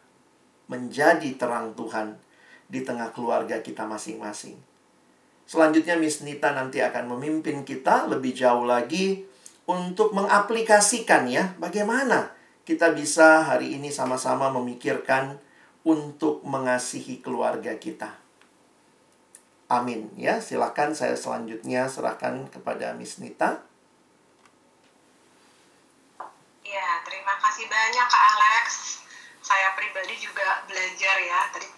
menjadi 0.67 1.39
terang 1.39 1.79
Tuhan 1.79 2.19
di 2.67 2.83
tengah 2.83 3.15
keluarga 3.15 3.63
kita 3.63 3.87
masing-masing. 3.87 4.59
Selanjutnya 5.49 5.97
Miss 5.97 6.21
Nita 6.21 6.53
nanti 6.53 6.83
akan 6.85 7.15
memimpin 7.17 7.65
kita 7.65 8.05
lebih 8.11 8.37
jauh 8.37 8.69
lagi 8.69 9.25
untuk 9.69 10.17
mengaplikasikan 10.17 11.29
ya 11.29 11.53
bagaimana 11.61 12.33
kita 12.65 12.97
bisa 12.97 13.45
hari 13.45 13.77
ini 13.77 13.93
sama-sama 13.93 14.49
memikirkan 14.49 15.37
untuk 15.85 16.41
mengasihi 16.45 17.21
keluarga 17.21 17.77
kita. 17.77 18.17
Amin 19.69 20.09
ya. 20.17 20.41
Silakan 20.41 20.97
saya 20.97 21.13
selanjutnya 21.13 21.85
serahkan 21.85 22.49
kepada 22.49 22.97
Miss 22.97 23.21
Nita. 23.21 23.61
Ya, 26.65 26.89
terima 27.05 27.37
kasih 27.41 27.69
banyak 27.69 28.07
Kak 28.09 28.25
Alex. 28.37 28.67
Saya 29.45 29.73
pribadi 29.77 30.17
juga 30.17 30.65
belajar 30.69 31.17
ya 31.21 31.41
tadi 31.53 31.69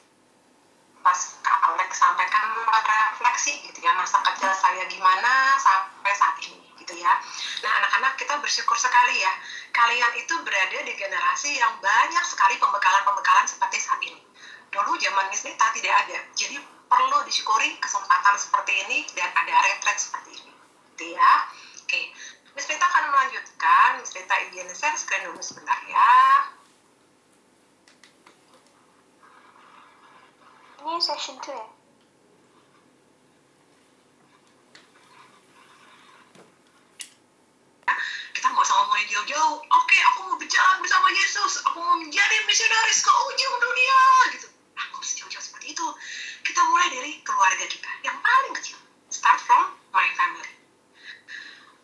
pas 1.00 1.16
Kak 1.40 1.61
Alex 1.72 1.90
sampaikan 1.96 2.53
refleksi 2.61 3.57
gitu 3.64 3.81
ya 3.81 3.96
masa 3.96 4.20
kecil 4.20 4.53
saya 4.53 4.85
gimana 4.85 5.57
sampai 5.57 6.12
saat 6.12 6.37
ini 6.44 6.69
gitu 6.90 7.07
ya. 7.07 7.14
Nah 7.62 7.70
anak-anak 7.79 8.18
kita 8.18 8.35
bersyukur 8.42 8.74
sekali 8.74 9.22
ya 9.22 9.31
kalian 9.70 10.12
itu 10.18 10.35
berada 10.42 10.79
di 10.83 10.90
generasi 10.98 11.55
yang 11.55 11.79
banyak 11.79 12.24
sekali 12.26 12.59
pembekalan-pembekalan 12.59 13.46
seperti 13.46 13.79
saat 13.79 14.03
ini. 14.03 14.18
Dulu 14.74 14.98
zaman 14.98 15.31
Miss 15.31 15.46
Nita 15.46 15.70
tidak 15.70 15.94
ada, 16.07 16.18
jadi 16.35 16.59
perlu 16.90 17.22
disyukuri 17.22 17.79
kesempatan 17.79 18.35
seperti 18.35 18.74
ini 18.87 19.07
dan 19.14 19.31
ada 19.31 19.55
retret 19.62 19.98
seperti 20.03 20.35
ini. 20.35 20.53
Gitu 20.98 21.14
ya. 21.14 21.31
Oke, 21.87 22.11
Miss 22.59 22.66
akan 22.66 23.05
melanjutkan. 23.14 24.03
Miss 24.03 24.11
Nita 24.11 24.35
izin 24.50 24.70
share 24.74 24.98
screen 24.98 25.31
dulu 25.31 25.38
sebentar 25.38 25.79
ya. 25.87 26.11
Ini 30.81 30.96
session 30.98 31.38
2 31.38 31.55
ya? 31.55 31.66
kita 38.40 38.57
nggak 38.57 38.64
usah 38.64 38.76
ngomongin 38.81 39.09
jauh-jauh. 39.20 39.61
Oke, 39.61 39.98
aku 40.12 40.18
mau 40.33 40.37
berjalan 40.40 40.80
bersama 40.80 41.12
Yesus. 41.12 41.61
Aku 41.68 41.76
mau 41.76 41.96
menjadi 42.00 42.37
misionaris 42.48 43.04
ke 43.04 43.12
ujung 43.12 43.54
dunia. 43.61 44.00
Gitu. 44.33 44.48
Nah, 44.72 44.85
nggak 44.88 45.00
usah 45.04 45.16
jauh-jauh 45.20 45.44
seperti 45.44 45.76
itu. 45.76 45.87
Kita 46.40 46.61
mulai 46.64 46.88
dari 46.88 47.12
keluarga 47.20 47.66
kita 47.68 47.90
yang 48.00 48.16
paling 48.24 48.54
kecil. 48.56 48.80
Start 49.12 49.37
from 49.44 49.76
my 49.92 50.09
family. 50.16 50.48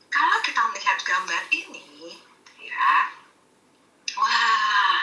Kalau 0.08 0.38
kita 0.40 0.60
melihat 0.72 0.96
gambar 1.04 1.42
ini, 1.52 2.16
ya, 2.64 2.94
wah, 4.16 5.00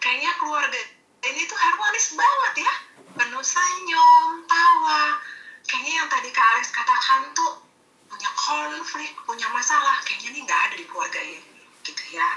kayaknya 0.00 0.32
keluarga 0.40 0.80
ini 1.20 1.40
tuh 1.44 1.58
harmonis 1.58 2.16
banget 2.16 2.64
ya. 2.64 2.72
Penuh 3.12 3.44
senyum, 3.44 4.48
tawa. 4.48 5.20
Kayaknya 5.68 5.92
yang 6.00 6.08
tadi 6.08 6.32
Kak 6.32 6.46
Alex 6.56 6.72
katakan 6.72 7.28
tuh 7.36 7.60
punya 8.08 8.30
konflik, 8.32 9.12
punya 9.28 9.52
masalah, 9.52 10.00
kayaknya 10.08 10.32
ini 10.32 10.40
nggak 10.48 10.60
ada 10.72 10.74
di 10.80 10.86
keluarga 10.88 11.20
ini, 11.20 11.44
gitu 11.88 12.04
ya. 12.12 12.28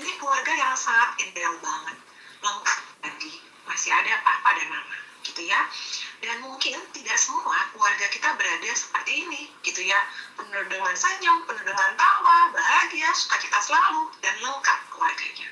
Ini 0.00 0.16
keluarga 0.16 0.52
yang 0.56 0.72
sangat 0.72 1.20
ideal 1.20 1.52
banget, 1.60 1.96
lengkap 2.40 2.80
tadi, 3.04 3.32
masih 3.68 3.92
ada 3.92 4.24
papa 4.24 4.56
dan 4.56 4.72
mama, 4.72 4.96
gitu 5.20 5.44
ya. 5.44 5.68
Dan 6.22 6.40
mungkin 6.40 6.80
tidak 6.96 7.18
semua 7.20 7.68
keluarga 7.74 8.08
kita 8.08 8.32
berada 8.40 8.70
seperti 8.72 9.28
ini, 9.28 9.52
gitu 9.60 9.84
ya. 9.84 10.00
Penuh 10.40 10.64
dengan 10.70 10.96
senyum, 10.96 11.44
penuh 11.44 11.64
dengan 11.66 11.92
tawa, 11.98 12.48
bahagia, 12.56 13.12
sukacita 13.12 13.60
selalu, 13.60 14.08
dan 14.24 14.32
lengkap 14.40 14.78
keluarganya. 14.88 15.50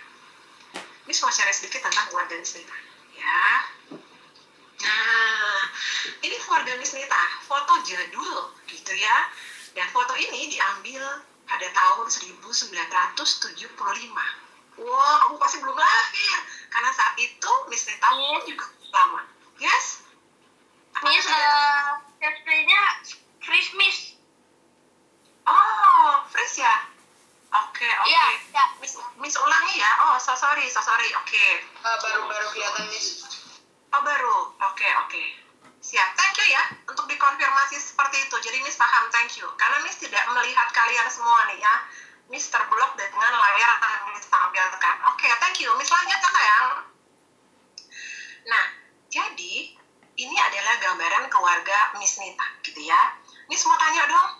Ini 1.04 1.12
mau 1.20 1.30
share 1.34 1.52
sedikit 1.52 1.84
tentang 1.84 2.06
keluarga 2.08 2.38
Nisnita, 2.38 2.76
ya. 3.18 3.44
Nah, 4.80 5.62
ini 6.24 6.36
keluarga 6.40 6.72
Nisnita, 6.80 7.22
foto 7.44 7.82
jadul, 7.84 8.56
gitu 8.70 8.94
ya. 8.96 9.28
Dan 9.76 9.86
foto 9.92 10.16
ini 10.16 10.48
diambil 10.48 11.02
pada 11.50 11.66
tahun 11.74 12.06
1975. 12.06 13.66
Wah, 14.80 15.16
aku 15.26 15.34
pasti 15.36 15.58
belum 15.58 15.74
lahir. 15.74 16.38
Karena 16.70 16.90
saat 16.94 17.18
itu 17.18 17.50
Miss 17.66 17.84
pun 17.90 18.40
juga 18.46 18.66
lama. 18.94 19.26
Yes? 19.58 20.06
Miss, 21.02 21.26
uh, 21.26 21.98
screen-nya 22.16 22.82
Christmas. 23.42 24.14
Oh, 25.44 26.22
fresh 26.30 26.62
ya? 26.62 26.86
Oke, 27.50 27.88
oke. 27.88 28.06
Iya, 28.06 28.24
iya. 28.54 28.64
Miss, 28.78 28.94
Miss 29.18 29.34
ulangi 29.34 29.82
ya? 29.82 29.90
Oh, 30.06 30.16
so 30.22 30.38
sorry, 30.38 30.70
so 30.70 30.78
sorry. 30.80 31.10
Oke. 31.18 31.66
baru-baru 31.82 32.46
kelihatan 32.54 32.86
Miss. 32.94 33.26
Oh, 33.90 34.02
baru. 34.06 34.54
Oke, 34.70 34.86
oke. 35.02 35.24
Siap. 35.80 36.08
Thank 36.12 36.36
you 36.38 36.46
ya 36.52 36.62
untuk 36.86 37.08
dikonfirmasi 37.08 37.80
seperti 37.80 38.28
itu. 38.28 38.36
Jadi 38.44 38.58
Miss 38.60 38.76
paham, 38.76 39.08
thank 39.08 39.40
you. 39.40 39.48
Karena 39.56 39.80
Miss 39.80 39.96
tidak 39.96 40.28
melihat 40.28 40.68
kalian 40.70 41.08
semua 41.08 41.48
nih 41.48 41.58
ya. 41.58 41.74
Miss 42.30 42.46
terblok 42.52 42.94
dengan 42.94 43.32
layar 43.32 43.72
yang 43.80 44.12
Miss 44.12 44.28
tampilkan. 44.28 44.96
Oke, 45.10 45.26
thank 45.40 45.58
you. 45.58 45.72
Miss 45.80 45.90
lanjut 45.90 46.14
ya 46.14 46.30
sayang. 46.30 46.66
Nah, 48.46 48.64
jadi 49.08 49.54
ini 50.14 50.36
adalah 50.36 50.74
gambaran 50.78 51.26
keluarga 51.26 51.96
Miss 51.96 52.20
Nita, 52.20 52.46
gitu 52.62 52.84
ya. 52.84 53.16
Miss 53.48 53.64
mau 53.66 53.74
tanya 53.74 54.06
dong, 54.06 54.30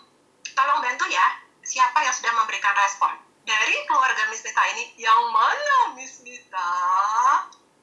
tolong 0.55 0.79
bantu 0.79 1.09
ya, 1.09 1.41
siapa 1.65 1.99
yang 1.99 2.13
sudah 2.13 2.31
memberikan 2.37 2.71
respon? 2.77 3.11
Dari 3.43 3.75
keluarga 3.89 4.29
Miss 4.29 4.45
Nita 4.45 4.63
ini, 4.77 4.93
yang 4.95 5.19
mana 5.33 5.97
Miss 5.97 6.21
Nita? 6.21 6.71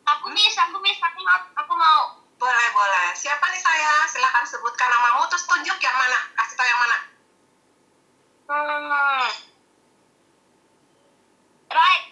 Aku 0.09 0.31
Miss, 0.33 0.55
aku 0.57 0.79
Miss, 0.81 0.97
aku 1.03 1.21
mau, 1.21 1.39
aku 1.53 1.75
mau. 1.77 2.03
Boleh, 2.39 2.69
boleh. 2.71 3.07
Siapa 3.19 3.51
nih 3.51 3.59
saya? 3.59 4.07
Silahkan 4.07 4.47
sebutkan 4.47 4.87
namamu, 4.87 5.27
terus 5.27 5.43
tunjuk 5.43 5.75
yang 5.83 5.97
mana. 5.99 6.19
Kasih 6.39 6.55
tahu 6.55 6.69
yang 6.71 6.81
mana. 6.81 6.99
Hmm. 8.49 9.27
Right. 11.69 12.05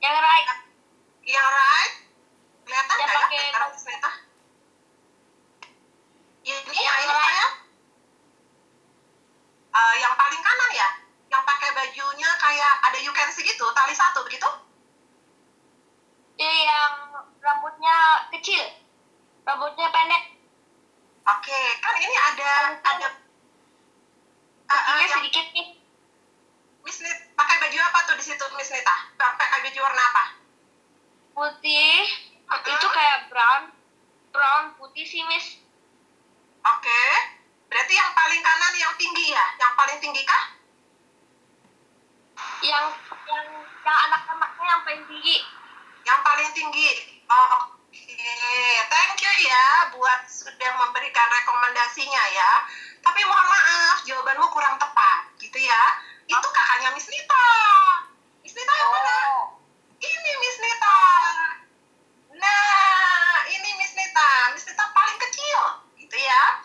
Yang 0.00 0.16
right. 0.18 0.48
Yang 1.22 1.46
right? 1.46 1.92
Kelihatan 2.64 2.96
Yang 2.96 3.04
nggak 3.04 3.12
ya? 3.12 3.20
pakai- 3.20 3.44
Antara 3.52 3.66
Miss 3.70 3.84
Nita? 3.84 4.10
Ini, 6.40 6.56
Yang 6.64 6.80
yang 6.80 6.96
ini 6.96 7.12
right. 7.12 7.28
saya? 7.28 7.46
Eh, 9.70 9.94
yang 10.00 10.14
paling 10.16 10.42
kanan 10.42 10.70
ya? 10.72 10.88
Yang 11.28 11.42
pakai 11.44 11.70
bajunya 11.76 12.30
kayak 12.40 12.72
ada 12.88 12.98
you 12.98 13.12
can 13.12 13.28
see 13.30 13.44
gitu, 13.44 13.68
tali 13.70 13.94
satu 13.94 14.24
begitu? 14.24 14.48
Dia 16.34 16.50
yang 16.50 16.92
rambutnya 17.38 17.96
kecil. 18.32 18.64
Rambutnya 19.44 19.88
pendek. 19.92 20.22
Oke, 21.28 21.60
kan 21.78 21.94
ini 22.00 22.16
ada 22.16 22.50
ada 22.80 23.08
Ah, 24.70 24.72
ah, 24.72 24.82
Kakinya 24.94 25.02
yang 25.02 25.18
sedikit 25.18 25.46
nih. 25.50 25.66
Miss 26.80 27.02
Nita 27.02 27.26
pakai 27.34 27.56
baju 27.58 27.78
apa 27.82 27.98
tuh 28.60 28.68
di 28.68 28.76
situ 28.76 28.76
Miss 28.76 28.76
Nita? 28.76 28.96
Pakai 29.16 29.58
baju 29.64 29.80
warna 29.80 30.02
apa? 30.12 30.24
Putih. 31.32 32.00
Mm-mm. 32.44 32.72
Itu 32.76 32.86
kayak 32.92 33.18
brown. 33.32 33.62
Brown 34.30 34.64
putih 34.76 35.04
sih, 35.08 35.24
Miss. 35.32 35.56
Oke. 36.60 37.02
Berarti 37.72 37.94
yang 37.96 38.12
paling 38.12 38.42
kanan 38.44 38.74
yang 38.76 38.94
tinggi 39.00 39.32
ya? 39.32 39.44
Yang 39.56 39.72
paling 39.78 39.98
tinggi 40.02 40.22
kah? 40.26 40.44
Yang 42.60 42.86
yang 43.30 43.46
yang 43.80 43.98
anak-anaknya 44.10 44.64
yang 44.68 44.82
paling 44.84 45.04
tinggi. 45.08 45.36
Yang 46.04 46.20
paling 46.20 46.50
tinggi. 46.52 46.88
Oh, 47.30 47.80
Oke, 47.90 48.22
thank 48.90 49.18
you 49.22 49.34
ya 49.48 49.90
buat 49.96 50.28
sudah 50.28 50.70
memberikan 50.76 51.26
rekomendasinya 51.30 52.22
ya. 52.36 52.50
Tapi 53.00 53.20
mohon 53.24 53.48
maaf, 53.48 54.04
jawabanmu 54.04 54.46
kurang 54.52 54.76
tepat, 54.76 55.32
gitu 55.40 55.56
ya. 55.56 55.82
Itu 56.28 56.48
kakaknya 56.52 56.92
Miss 56.92 57.08
Nita. 57.08 57.48
Miss 58.50 58.58
Nita 58.58 58.74
yang 58.82 58.90
oh. 58.90 58.94
mana? 58.98 59.18
Ini 60.02 60.32
Miss 60.42 60.58
Nita. 60.58 60.98
Nah, 62.34 63.46
ini 63.46 63.70
Miss 63.78 63.94
Nita. 63.94 64.30
Miss 64.50 64.66
Nita 64.66 64.90
paling 64.90 65.18
kecil, 65.22 65.58
gitu 66.02 66.16
ya. 66.18 66.58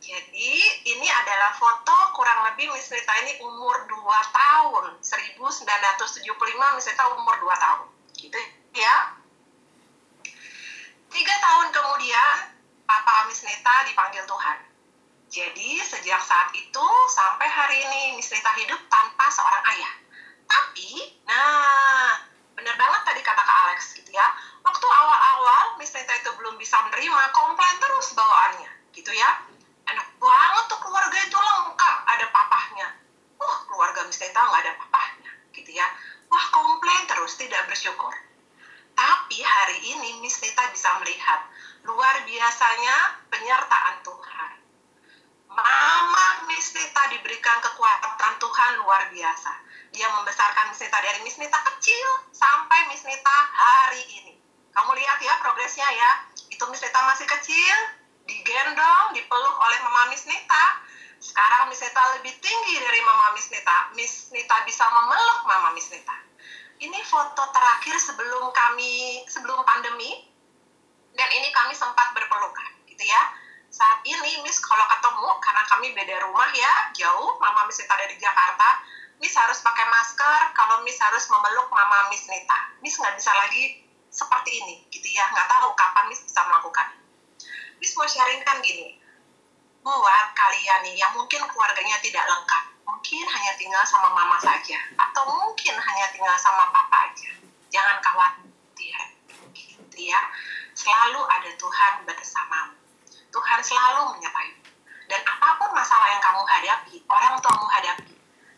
Jadi, 0.00 0.52
ini 0.96 1.08
adalah 1.12 1.52
foto 1.60 1.92
kurang 2.16 2.48
lebih 2.48 2.72
Miss 2.72 2.88
Nita 2.88 3.20
ini 3.20 3.36
umur 3.44 3.84
2 3.84 4.00
tahun. 4.32 4.96
1975 5.04 6.24
Miss 6.56 6.88
Nita 6.88 7.04
umur 7.04 7.36
2 7.36 7.52
tahun. 7.52 7.84
Gitu 8.16 8.38
ya. 8.72 8.96
Tiga 11.12 11.34
tahun 11.36 11.68
kemudian, 11.68 12.36
Papa 12.88 13.28
Miss 13.28 13.44
Nita 13.44 13.84
dipanggil 13.84 14.24
Tuhan. 14.24 14.58
Jadi, 15.28 15.84
sejak 15.84 16.24
saat 16.24 16.48
itu 16.56 16.86
sampai 17.12 17.44
hari 17.44 17.76
ini, 17.84 18.16
Miss 18.16 18.32
Nita 18.32 18.56
hidup 18.56 18.80
tanpa 18.88 19.28
seorang 19.28 19.64
ayah 19.76 20.05
tapi, 20.46 20.88
nah 21.26 22.16
benar 22.56 22.74
banget 22.80 23.00
tadi 23.04 23.20
kata 23.20 23.42
Kak 23.42 23.58
Alex 23.68 23.92
gitu 23.98 24.10
ya, 24.14 24.26
waktu 24.64 24.86
awal-awal 24.86 25.76
Miss 25.76 25.92
Nita 25.92 26.14
itu 26.16 26.30
belum 26.40 26.56
bisa 26.56 26.80
menerima, 26.88 27.20
komplain 27.36 27.76
terus 27.82 28.16
bawaannya 28.16 28.70
gitu 28.96 29.12
ya. 29.12 29.44
Enak 29.86 30.08
banget 30.18 30.64
tuh 30.72 30.80
keluarga 30.82 31.18
itu 31.20 31.38
lengkap, 31.38 31.96
ada 32.08 32.26
papahnya. 32.32 32.88
Wah, 33.36 33.56
keluarga 33.68 34.02
Miss 34.08 34.18
Nita 34.18 34.40
nggak 34.40 34.62
ada 34.64 34.72
papahnya 34.80 35.32
gitu 35.52 35.70
ya. 35.76 35.86
Wah, 36.26 36.44
komplain 36.50 37.04
terus, 37.06 37.38
tidak 37.38 37.68
bersyukur. 37.70 38.14
Tapi 38.96 39.38
hari 39.44 39.78
ini 39.92 40.24
Miss 40.24 40.40
Nita 40.40 40.72
bisa 40.72 40.88
melihat 41.04 41.44
luar 41.84 42.24
biasanya 42.24 43.20
penyertaan 43.28 44.02
Tuhan. 44.02 44.52
Mama 45.52 46.26
Miss 46.50 46.72
Nita 46.74 47.02
diberikan 47.12 47.60
kekuatan 47.62 48.34
Tuhan 48.40 48.72
luar 48.82 49.12
biasa. 49.12 49.52
Dia 49.94 50.08
membesarkan 50.10 50.72
Miss 50.72 50.82
Nita 50.82 50.98
dari 50.98 51.18
Miss 51.22 51.38
Nita 51.38 51.58
kecil 51.74 52.08
sampai 52.32 52.90
Miss 52.90 53.06
Nita 53.06 53.36
hari 53.54 54.02
ini. 54.22 54.34
Kamu 54.74 54.92
lihat 54.92 55.18
ya 55.22 55.34
progresnya 55.40 55.88
ya. 55.88 56.10
Itu 56.50 56.64
Miss 56.68 56.82
Nita 56.82 57.00
masih 57.06 57.26
kecil, 57.26 57.76
digendong, 58.26 59.14
dipeluk 59.16 59.56
oleh 59.56 59.78
Mama 59.86 60.12
Miss 60.12 60.26
Nita. 60.28 60.84
Sekarang 61.16 61.72
Miss 61.72 61.80
Nita 61.80 62.02
lebih 62.20 62.34
tinggi 62.42 62.76
dari 62.76 63.00
Mama 63.02 63.32
Miss 63.32 63.48
Nita. 63.48 63.90
Miss 63.96 64.28
Nita 64.34 64.62
bisa 64.68 64.84
memeluk 64.90 65.40
Mama 65.48 65.72
Miss 65.72 65.88
Nita. 65.88 66.16
Ini 66.76 67.00
foto 67.08 67.40
terakhir 67.56 67.96
sebelum 67.96 68.52
kami 68.52 69.24
sebelum 69.32 69.64
pandemi 69.64 70.28
dan 71.16 71.28
ini 71.32 71.48
kami 71.48 71.72
sempat 71.72 72.12
berpelukan 72.12 72.84
gitu 72.84 73.00
ya. 73.00 73.32
Saat 73.72 74.04
ini 74.04 74.44
Miss 74.44 74.60
kalau 74.60 74.84
ketemu 74.84 75.28
karena 75.40 75.62
kami 75.64 75.86
beda 75.96 76.16
rumah 76.28 76.52
ya 76.52 76.92
jauh, 76.92 77.40
Mama 77.40 77.64
Miss 77.64 77.80
Nita 77.80 77.96
dari 77.96 78.20
Jakarta, 78.20 78.84
Miss 79.16 79.32
harus 79.32 79.58
pakai 79.64 79.86
masker 79.88 80.40
kalau 80.52 80.84
Miss 80.84 81.00
harus 81.00 81.24
memeluk 81.32 81.68
Mama 81.72 82.12
Miss 82.12 82.28
Nita. 82.28 82.76
Miss 82.84 83.00
nggak 83.00 83.16
bisa 83.16 83.32
lagi 83.32 83.80
seperti 84.12 84.50
ini 84.64 84.74
gitu 84.92 85.08
ya, 85.12 85.24
nggak 85.32 85.48
tahu 85.48 85.72
kapan 85.76 86.04
Miss 86.08 86.24
bisa 86.24 86.40
melakukan. 86.44 86.88
Miss 87.80 87.92
mau 87.96 88.08
sharingkan 88.08 88.64
gini, 88.64 88.96
buat 89.84 90.26
kalian 90.34 90.80
nih 90.88 90.96
yang 90.98 91.12
mungkin 91.14 91.44
keluarganya 91.46 92.00
tidak 92.00 92.24
lengkap, 92.24 92.64
mungkin 92.88 93.24
hanya 93.28 93.52
tinggal 93.60 93.84
sama 93.84 94.10
mama 94.10 94.40
saja, 94.40 94.80
atau 94.96 95.22
mungkin 95.28 95.76
hanya 95.76 96.06
tinggal 96.10 96.34
sama 96.40 96.72
papa 96.72 97.12
aja. 97.12 97.30
Jangan 97.68 98.00
khawatir, 98.00 98.96
gitu 99.52 99.98
ya. 100.00 100.20
Selalu 100.72 101.20
ada 101.28 101.50
Tuhan 101.54 101.92
bersamamu. 102.08 102.74
Tuhan 103.30 103.60
selalu 103.60 104.16
menyertai. 104.16 104.52
Dan 105.06 105.20
apa 105.22 105.60
pun 105.60 105.70
masalah 105.70 106.08
yang 106.10 106.22
kamu 106.24 106.42
hadapi, 106.42 106.96
orang 107.06 107.38
tuamu 107.38 107.66
hadapi, 107.70 108.15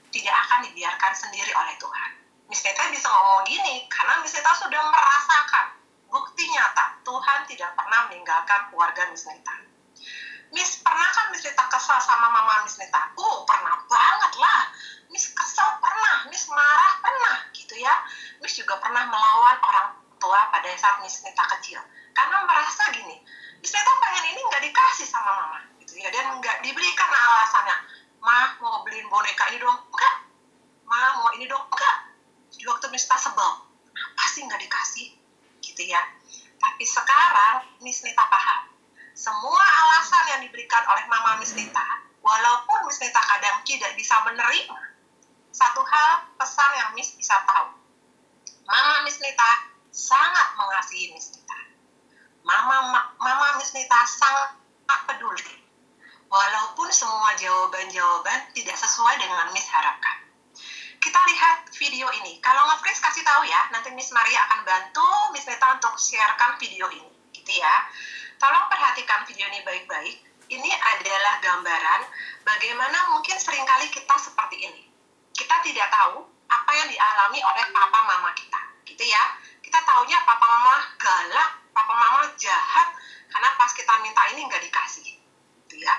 tidak 0.09 0.35
akan 0.47 0.59
dibiarkan 0.69 1.13
sendiri 1.13 1.53
oleh 1.53 1.75
Tuhan. 1.77 2.11
Miss 2.49 2.65
Neta 2.65 2.89
bisa 2.89 3.09
ngomong 3.13 3.45
gini, 3.45 3.85
karena 3.93 4.25
Miss 4.25 4.33
Neta 4.33 4.53
sudah 4.57 4.83
merasakan 4.89 5.67
bukti 6.09 6.49
nyata 6.49 6.97
Tuhan 7.05 7.45
tidak 7.45 7.77
pernah 7.77 8.09
meninggalkan 8.09 8.73
keluarga 8.73 9.05
Miss 9.13 9.29
Neta. 9.29 9.53
Miss, 10.49 10.81
pernah 10.81 11.09
kan 11.13 11.29
Miss 11.29 11.45
Neta 11.45 11.69
kesal 11.69 12.01
sama 12.01 12.33
mama 12.33 12.65
Miss 12.65 12.81
Neta? 12.81 13.13
Oh, 13.21 13.45
pernah 13.45 13.77
banget 13.85 14.33
lah. 14.41 14.73
Miss 15.13 15.29
kesal 15.37 15.77
pernah, 15.77 16.25
Miss 16.33 16.49
marah 16.49 16.93
pernah, 17.05 17.37
gitu 17.53 17.77
ya. 17.77 17.93
Miss 18.41 18.57
juga 18.57 18.81
pernah 18.81 19.05
melawan 19.13 19.57
orang 19.61 19.89
tua 20.17 20.49
pada 20.49 20.73
saat 20.81 21.05
Miss 21.05 21.21
Neta 21.21 21.45
kecil. 21.57 21.85
Karena 22.17 22.49
merasa 22.49 22.89
gini, 22.97 23.21
Miss 23.61 23.77
Neta 23.77 23.93
pengen 24.01 24.25
ini 24.33 24.41
nggak 24.41 24.63
dikasih 24.73 25.05
sama 25.05 25.37
mama, 25.37 25.61
gitu 25.85 26.01
ya. 26.01 26.09
Dan 26.09 26.41
nggak 26.41 26.65
diberikan 26.65 27.11
alasannya. 27.13 27.77
Ma, 28.19 28.59
mau 28.59 28.83
beliin 28.83 29.07
boneka 29.07 29.51
ini 29.55 29.59
dong? 29.63 29.79
Enggak. 29.91 30.17
Ma, 30.87 31.23
mau 31.23 31.31
ini 31.39 31.47
dong? 31.47 31.65
Enggak. 31.71 31.97
Di 32.55 32.65
waktu 32.67 32.91
Miss 32.91 33.07
sebel, 33.07 33.51
apa 33.95 34.25
sih 34.31 34.43
nggak 34.43 34.61
dikasih? 34.63 35.09
Gitu 35.63 35.83
ya. 35.87 36.03
Tapi 36.59 36.83
sekarang 36.83 37.63
Miss 37.83 38.03
Neta 38.03 38.27
paham 38.27 38.79
semua 39.19 39.59
alasan 39.67 40.25
yang 40.31 40.41
diberikan 40.47 40.79
oleh 40.87 41.03
Mama 41.11 41.43
Miss 41.43 41.51
Nita, 41.59 41.83
walaupun 42.23 42.87
Miss 42.87 43.03
Nita 43.03 43.19
kadang 43.19 43.59
tidak 43.67 43.91
bisa 43.99 44.15
menerima, 44.23 44.79
satu 45.51 45.83
hal 45.83 46.23
pesan 46.39 46.71
yang 46.79 46.91
Miss 46.95 47.19
bisa 47.19 47.35
tahu. 47.43 47.75
Mama 48.63 49.03
Miss 49.03 49.19
Nita 49.19 49.75
sangat 49.91 50.55
mengasihi 50.55 51.11
Miss 51.11 51.35
Nita. 51.35 51.59
Mama, 52.47 53.11
Mama 53.19 53.59
Miss 53.59 53.75
Nita 53.75 54.07
sangat 54.07 54.55
peduli. 55.11 55.67
Walaupun 56.29 56.93
semua 56.93 57.33
jawaban-jawaban 57.41 58.53
tidak 58.53 58.77
sesuai 58.77 59.17
dengan 59.17 59.49
Miss 59.57 59.69
harapkan. 59.73 60.29
Kita 61.01 61.21
lihat 61.25 61.73
video 61.73 62.13
ini. 62.21 62.37
Kalau 62.45 62.69
nge 62.69 63.01
kasih 63.01 63.25
tahu 63.25 63.49
ya, 63.49 63.73
nanti 63.73 63.89
Miss 63.97 64.13
Maria 64.13 64.45
akan 64.45 64.61
bantu 64.69 65.09
Miss 65.33 65.49
Nita 65.49 65.81
untuk 65.81 65.97
sharekan 65.97 66.61
video 66.61 66.93
ini. 66.93 67.09
Gitu 67.33 67.57
ya. 67.57 67.89
Tolong 68.37 68.69
perhatikan 68.69 69.25
video 69.25 69.49
ini 69.49 69.65
baik-baik. 69.65 70.29
Ini 70.49 70.71
adalah 70.73 71.45
gambaran 71.45 72.01
bagaimana 72.41 73.13
mungkin 73.13 73.37
sering 73.37 73.69
kali 73.69 73.89
kita 73.93 74.17
seperti 74.17 74.65
ini. 74.65 74.89
Kita 75.37 75.61
tidak 75.61 75.93
tahu 75.93 76.25
apa 76.49 76.71
yang 76.73 76.89
dialami 76.89 77.41
oleh 77.45 77.65
papa 77.69 78.01
mama 78.09 78.33
kita, 78.33 78.57
gitu 78.89 79.05
ya. 79.05 79.37
Kita 79.61 79.85
taunya 79.85 80.17
papa 80.25 80.49
mama 80.49 80.89
galak, 80.97 81.51
papa 81.77 81.93
mama 81.93 82.33
jahat, 82.41 82.89
karena 83.29 83.51
pas 83.61 83.71
kita 83.77 83.93
minta 84.01 84.25
ini 84.33 84.49
nggak 84.49 84.65
dikasih, 84.65 85.18
gitu 85.69 85.85
ya. 85.85 85.95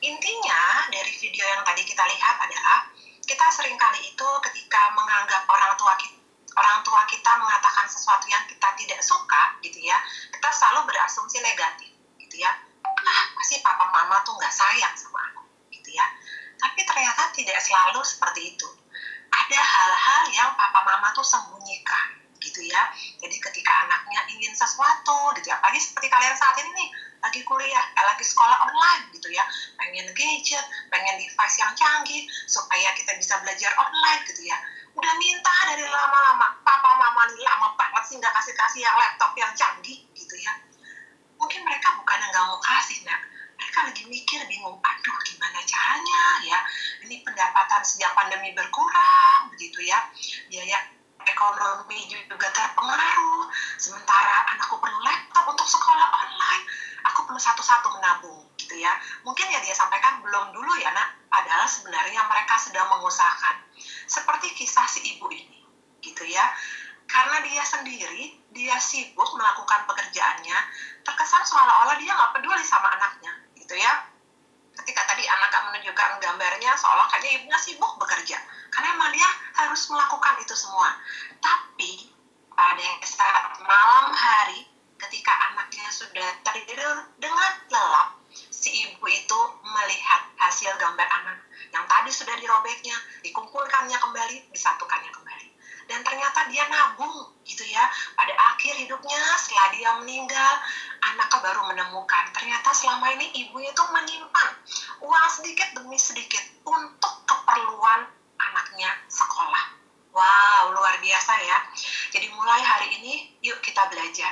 Intinya 0.00 0.88
dari 0.88 1.12
video 1.12 1.44
yang 1.44 1.60
tadi 1.60 1.84
kita 1.84 2.00
lihat 2.00 2.40
adalah 2.40 2.88
kita 3.20 3.44
sering 3.52 3.76
kali 3.76 4.00
itu 4.00 4.28
ketika 4.48 4.96
menganggap 4.96 5.44
orang 5.44 5.76
tua 5.76 5.92
kita 6.00 6.16
orang 6.56 6.80
tua 6.80 7.04
kita 7.04 7.32
mengatakan 7.36 7.84
sesuatu 7.84 8.24
yang 8.30 8.40
kita 8.48 8.68
tidak 8.78 9.00
suka 9.02 9.58
gitu 9.60 9.82
ya 9.82 9.98
kita 10.30 10.48
selalu 10.54 10.88
berasumsi 10.88 11.44
negatif 11.44 11.92
gitu 12.16 12.40
ya. 12.40 12.52
Ah 12.84 13.24
pasti 13.36 13.60
papa 13.60 13.92
mama 13.92 14.24
tuh 14.24 14.32
nggak 14.40 14.54
sayang 14.54 14.96
sama 14.96 15.20
aku 15.20 15.44
gitu 15.68 15.92
ya. 15.92 16.06
Tapi 16.56 16.80
ternyata 16.88 17.28
tidak 17.36 17.60
selalu 17.60 18.00
seperti 18.00 18.56
itu. 18.56 18.68
Ada 19.28 19.60
hal-hal 19.60 20.22
yang 20.32 20.50
papa 20.56 20.80
mama 20.80 21.12
tuh 21.12 21.26
sembunyikan 21.26 22.24
gitu 22.40 22.64
ya. 22.64 22.88
Jadi 23.20 23.36
ketika 23.36 23.72
anaknya 23.84 24.24
ingin 24.32 24.56
sesuatu 24.56 25.36
gitu 25.36 25.52
ya 25.52 25.60
apalagi 25.60 25.80
seperti 25.80 26.08
kalian 26.08 26.32
saat 26.36 26.56
ini 26.64 26.70
nih 26.72 26.88
lagi 27.24 27.40
kuliah 27.40 27.84
eh, 27.96 28.04
lagi 28.04 28.20
sekolah 28.20 28.68
online 28.68 29.08
gitu 29.16 29.32
ya. 29.32 29.44
Pengen 29.80 30.12
gadget 30.12 30.64
pengen 30.92 31.16
device 31.16 31.56
yang 31.56 31.72
canggih 31.72 32.28
supaya 32.44 32.92
kita 32.92 33.16
bisa 33.16 33.40
belajar 33.40 33.72
online 33.80 34.20
gitu 34.28 34.44
ya. 34.44 34.60
Udah 34.92 35.12
minta 35.16 35.54
dari 35.72 35.88
lama-lama 35.88 36.52
papa 36.60 36.90
mama 37.00 37.24
nih 37.32 37.42
lama 37.48 37.72
banget 37.80 38.02
sih 38.06 38.14
nggak 38.20 38.30
kasih 38.36 38.54
kasih 38.54 38.80
yang 38.84 38.96
laptop 39.00 39.32
yang 39.40 39.52
canggih 39.56 40.04
gitu 40.12 40.36
ya. 40.36 40.52
Mungkin 41.40 41.64
mereka 41.64 41.96
bukan 41.96 42.20
yang 42.20 42.30
nggak 42.30 42.44
mau 42.44 42.60
kasih 42.60 43.00
nak. 43.08 43.20
Mereka 43.56 43.78
lagi 43.88 44.04
mikir 44.04 44.40
bingung 44.44 44.76
aduh 44.84 45.18
gimana 45.24 45.58
caranya 45.64 46.22
ya? 46.44 46.58
Ini 47.00 47.24
pendapatan 47.24 47.80
sejak 47.80 48.12
pandemi 48.12 48.52
berkurang 48.52 49.48
begitu 49.48 49.80
ya. 49.80 49.98
Biaya 50.52 50.78
ekonomi 51.24 52.04
juga 52.28 52.52
terpengaruh. 52.52 53.48
Sementara 53.80 54.44
anakku 54.52 54.76
perlu 54.76 55.00
laptop 55.00 55.44
untuk 55.48 55.66
sekolah 55.66 56.08
online 56.12 56.64
aku 57.04 57.28
perlu 57.28 57.40
satu-satu 57.40 57.88
menabung 58.00 58.48
gitu 58.56 58.74
ya. 58.80 58.96
Mungkin 59.22 59.46
ya 59.52 59.60
dia 59.60 59.76
sampaikan 59.76 60.24
belum 60.24 60.56
dulu 60.56 60.72
ya 60.80 60.90
nak 60.90 61.28
padahal 61.28 61.68
sebenarnya 61.68 62.24
mereka 62.24 62.56
sedang 62.56 62.88
mengusahakan. 62.88 63.60
Seperti 64.08 64.56
kisah 64.56 64.88
si 64.88 65.16
ibu 65.16 65.28
ini 65.28 65.60
gitu 66.00 66.24
ya. 66.24 66.44
Karena 67.04 67.44
dia 67.44 67.60
sendiri 67.60 68.32
dia 68.50 68.80
sibuk 68.80 69.28
melakukan 69.36 69.84
pekerjaannya 69.84 70.58
terkesan 71.04 71.44
seolah-olah 71.44 72.00
dia 72.00 72.16
nggak 72.16 72.32
peduli 72.40 72.64
sama 72.64 72.88
anaknya 72.96 73.32
gitu 73.60 73.76
ya. 73.76 74.08
Ketika 74.74 75.06
tadi 75.06 75.22
anak 75.28 75.54
menunjukkan 75.70 76.18
gambarnya 76.18 76.72
seolah 76.74 77.06
kayaknya 77.12 77.42
ibunya 77.42 77.58
sibuk 77.60 77.92
bekerja. 78.00 78.40
Karena 78.72 78.96
emang 78.96 79.12
dia 79.14 79.28
harus 79.54 79.86
melakukan 79.92 80.34
itu 80.42 80.54
semua. 80.56 80.98
Tapi 81.38 82.10
pada 82.54 82.90
saat 83.02 83.58
malam 83.62 84.14
hari 84.14 84.73
ketika 85.08 85.32
anaknya 85.52 85.86
sudah 85.92 86.30
tertidur 86.40 86.96
dengan 87.20 87.52
lelap 87.68 88.08
si 88.34 88.72
ibu 88.88 89.04
itu 89.06 89.40
melihat 89.62 90.24
hasil 90.40 90.72
gambar 90.80 91.04
anak 91.04 91.38
yang 91.74 91.84
tadi 91.90 92.10
sudah 92.10 92.38
dirobeknya, 92.38 92.94
dikumpulkannya 93.26 93.98
kembali, 93.98 94.36
disatukannya 94.54 95.10
kembali. 95.10 95.48
Dan 95.84 96.00
ternyata 96.00 96.48
dia 96.48 96.64
nabung 96.70 97.34
gitu 97.44 97.66
ya. 97.66 97.84
Pada 98.16 98.32
akhir 98.54 98.72
hidupnya 98.78 99.20
setelah 99.36 99.68
dia 99.74 99.90
meninggal, 100.00 100.52
anaknya 101.02 101.38
baru 101.44 101.62
menemukan 101.68 102.24
ternyata 102.32 102.72
selama 102.72 103.12
ini 103.18 103.26
ibunya 103.44 103.68
itu 103.74 103.84
menyimpan 103.84 104.48
uang 105.04 105.26
sedikit 105.28 105.76
demi 105.76 106.00
sedikit 106.00 106.40
untuk 106.64 107.14
keperluan 107.28 108.08
anaknya 108.40 108.90
sekolah. 109.10 109.76
Wow, 110.14 110.70
luar 110.72 110.94
biasa 111.02 111.32
ya. 111.42 111.58
Jadi 112.14 112.30
mulai 112.32 112.62
hari 112.62 113.02
ini 113.02 113.34
yuk 113.42 113.58
kita 113.60 113.90
belajar 113.90 114.30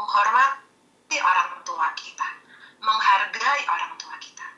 menghormati 0.00 1.18
orang 1.20 1.60
tua 1.60 1.92
kita, 1.92 2.28
menghargai 2.80 3.68
orang 3.68 3.92
tua 4.00 4.16
kita 4.16 4.48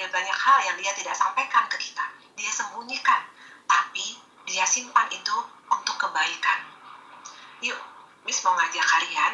ada 0.00 0.04
banyak 0.16 0.32
hal 0.32 0.58
yang 0.64 0.76
dia 0.80 0.92
tidak 0.96 1.16
sampaikan 1.16 1.64
ke 1.68 1.76
kita. 1.76 2.04
Dia 2.36 2.48
sembunyikan, 2.52 3.20
tapi 3.68 4.16
dia 4.48 4.64
simpan 4.64 5.08
itu 5.12 5.36
untuk 5.68 5.96
kebaikan. 6.00 6.64
Yuk, 7.60 7.76
Miss 8.24 8.40
mau 8.44 8.56
ngajak 8.56 8.80
kalian 8.80 9.32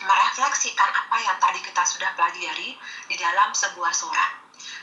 merefleksikan 0.00 0.90
apa 0.94 1.16
yang 1.20 1.36
tadi 1.42 1.60
kita 1.60 1.82
sudah 1.84 2.14
pelajari 2.14 2.72
di 3.10 3.16
dalam 3.20 3.52
sebuah 3.52 3.92
surat. 3.92 4.32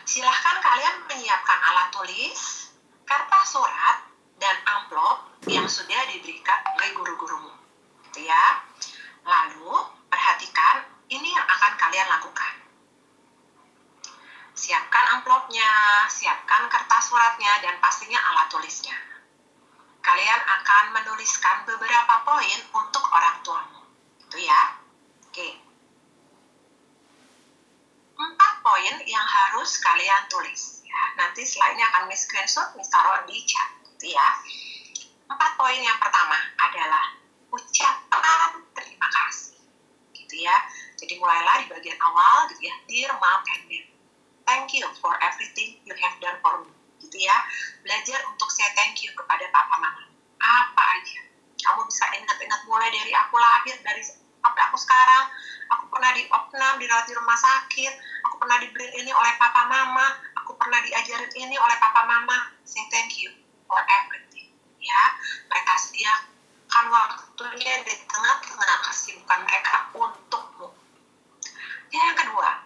Silahkan 0.06 0.62
kalian 0.62 1.10
menyiapkan 1.10 1.60
alat 1.74 1.90
tulis, 1.90 2.70
kertas 3.08 3.46
surat, 3.50 3.98
dan 4.38 4.56
amplop 4.68 5.42
yang 5.50 5.66
sudah 5.66 6.06
diberikan 6.12 6.60
oleh 6.78 6.90
guru-gurumu. 6.94 7.54
Gitu 8.10 8.28
ya. 8.28 8.62
Perhatikan, 10.10 10.76
ini 11.10 11.30
yang 11.34 11.46
akan 11.46 11.74
kalian 11.78 12.10
lakukan. 12.10 12.54
Siapkan 14.58 15.06
amplopnya, 15.16 15.70
siapkan 16.12 16.68
kertas 16.68 17.08
suratnya, 17.08 17.64
dan 17.64 17.80
pastinya 17.80 18.20
alat 18.20 18.52
tulisnya. 18.52 18.98
Kalian 20.04 20.42
akan 20.42 20.84
menuliskan 20.96 21.64
beberapa 21.70 22.26
poin 22.26 22.60
untuk 22.74 23.04
orang 23.14 23.40
tuamu. 23.46 23.82
Itu 24.26 24.38
ya. 24.42 24.76
Oke. 25.30 25.60
Empat 28.20 28.54
poin 28.66 28.96
yang 29.06 29.28
harus 29.28 29.80
kalian 29.80 30.28
tulis. 30.28 30.84
Ya, 30.84 31.02
nanti 31.16 31.46
selainnya 31.46 31.86
akan 31.94 32.10
miss 32.10 32.26
screenshot, 32.26 32.74
miss 32.74 32.90
taruh 32.90 33.22
di 33.30 33.38
chat. 33.46 33.70
Gitu 33.96 34.18
ya. 34.18 34.28
Empat 35.30 35.52
poin 35.56 35.78
yang 35.78 36.00
pertama 36.02 36.36
adalah 36.58 37.16
ucapan 37.54 38.66
terima 38.74 39.08
kasih. 39.08 39.59
Gitu 40.30 40.46
ya. 40.46 40.54
Jadi 40.94 41.18
mulailah 41.18 41.58
di 41.58 41.66
bagian 41.66 41.98
awal 42.06 42.46
gitu 42.54 42.70
ya. 42.70 42.76
Dear 42.86 43.10
mom 43.18 43.42
and 43.58 43.66
dad, 43.66 43.86
thank 44.46 44.70
you 44.78 44.86
for 45.02 45.18
everything 45.26 45.74
you 45.90 45.94
have 45.98 46.14
done 46.22 46.38
for 46.46 46.62
me 46.62 46.70
gitu 47.02 47.18
ya. 47.18 47.34
Belajar 47.82 48.22
untuk 48.30 48.46
say 48.54 48.70
thank 48.78 49.02
you 49.02 49.10
kepada 49.18 49.50
papa 49.50 49.74
mama. 49.82 50.06
Apa 50.38 50.84
aja. 51.02 51.26
Kamu 51.66 51.82
bisa 51.90 52.06
ingat-ingat 52.14 52.62
mulai 52.70 52.94
dari 52.94 53.10
aku 53.10 53.42
lahir 53.42 53.74
dari 53.82 54.06
sampai 54.06 54.62
aku 54.70 54.78
sekarang. 54.78 55.26
Aku 55.74 55.90
pernah 55.90 56.14
di 56.14 56.22
opnam 56.30 56.78
dirawat 56.78 57.10
di 57.10 57.14
rumah 57.18 57.36
sakit. 57.42 57.94
Aku 58.30 58.38
pernah 58.38 58.62
dibeli 58.62 58.86
ini 59.02 59.10
oleh 59.10 59.34
papa 59.42 59.66
mama. 59.66 60.14
Aku 60.46 60.54
pernah 60.54 60.78
diajarin 60.86 61.34
ini 61.42 61.58
oleh 61.58 61.78
papa 61.82 62.06
mama. 62.06 62.54
Say 62.70 62.86
thank 62.94 63.18
you 63.18 63.34
for 63.66 63.82
everything 63.82 64.54
ya. 64.78 65.02
Mereka 65.50 65.74
sediakan 66.70 66.94
waktunya 66.94 67.82
di 67.82 67.94
tengah-tengah 68.06 68.78
kesibukan 68.86 69.42
mereka 69.42 69.90
untukmu 69.90 70.70
yang 71.90 72.14
kedua 72.14 72.62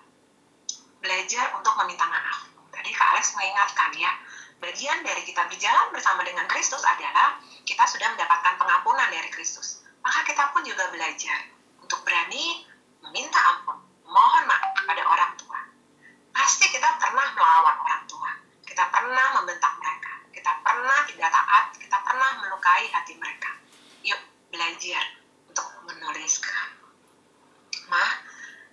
belajar 1.00 1.56
untuk 1.56 1.72
meminta 1.80 2.04
maaf 2.12 2.52
tadi 2.68 2.92
Kak 2.92 3.16
Alex 3.16 3.32
mengingatkan 3.40 3.96
ya 3.96 4.12
bagian 4.60 5.08
dari 5.08 5.24
kita 5.24 5.48
berjalan 5.48 5.88
bersama 5.96 6.20
dengan 6.28 6.44
Kristus 6.52 6.84
adalah 6.84 7.40
kita 7.64 7.84
sudah 7.88 8.12
mendapatkan 8.12 8.60
pengampunan 8.60 9.08
dari 9.08 9.32
Kristus. 9.32 9.84
Maka 10.04 10.24
kita 10.28 10.52
pun 10.52 10.68
juga 10.68 10.88
belajar 10.92 11.48
untuk 11.80 12.04
berani 12.04 12.64
meminta 13.08 13.40
ampun, 13.40 13.80
mohon 14.04 14.44
maaf 14.48 14.72
kepada 14.84 15.04
orang 15.04 15.32
tua. 15.40 15.60
Pasti 16.36 16.68
kita 16.72 16.96
pernah 17.00 17.28
melawan 17.36 17.76
orang 17.76 18.04
tua, 18.08 18.32
kita 18.68 18.84
pernah 18.88 19.40
membentak 19.40 19.80
mereka, 19.80 20.12
kita 20.32 20.52
pernah 20.60 21.00
tidak 21.08 21.28
taat, 21.32 21.66
kita 21.76 21.98
pernah 22.04 22.30
melukai 22.44 22.88
hati 22.92 23.16
mereka. 23.16 23.63
Belajar 24.64 25.04
untuk 25.52 25.68
menuliskan. 25.92 26.72
Mah, 27.92 28.12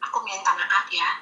aku 0.07 0.23
minta 0.23 0.55
maaf 0.55 0.87
ya. 0.87 1.19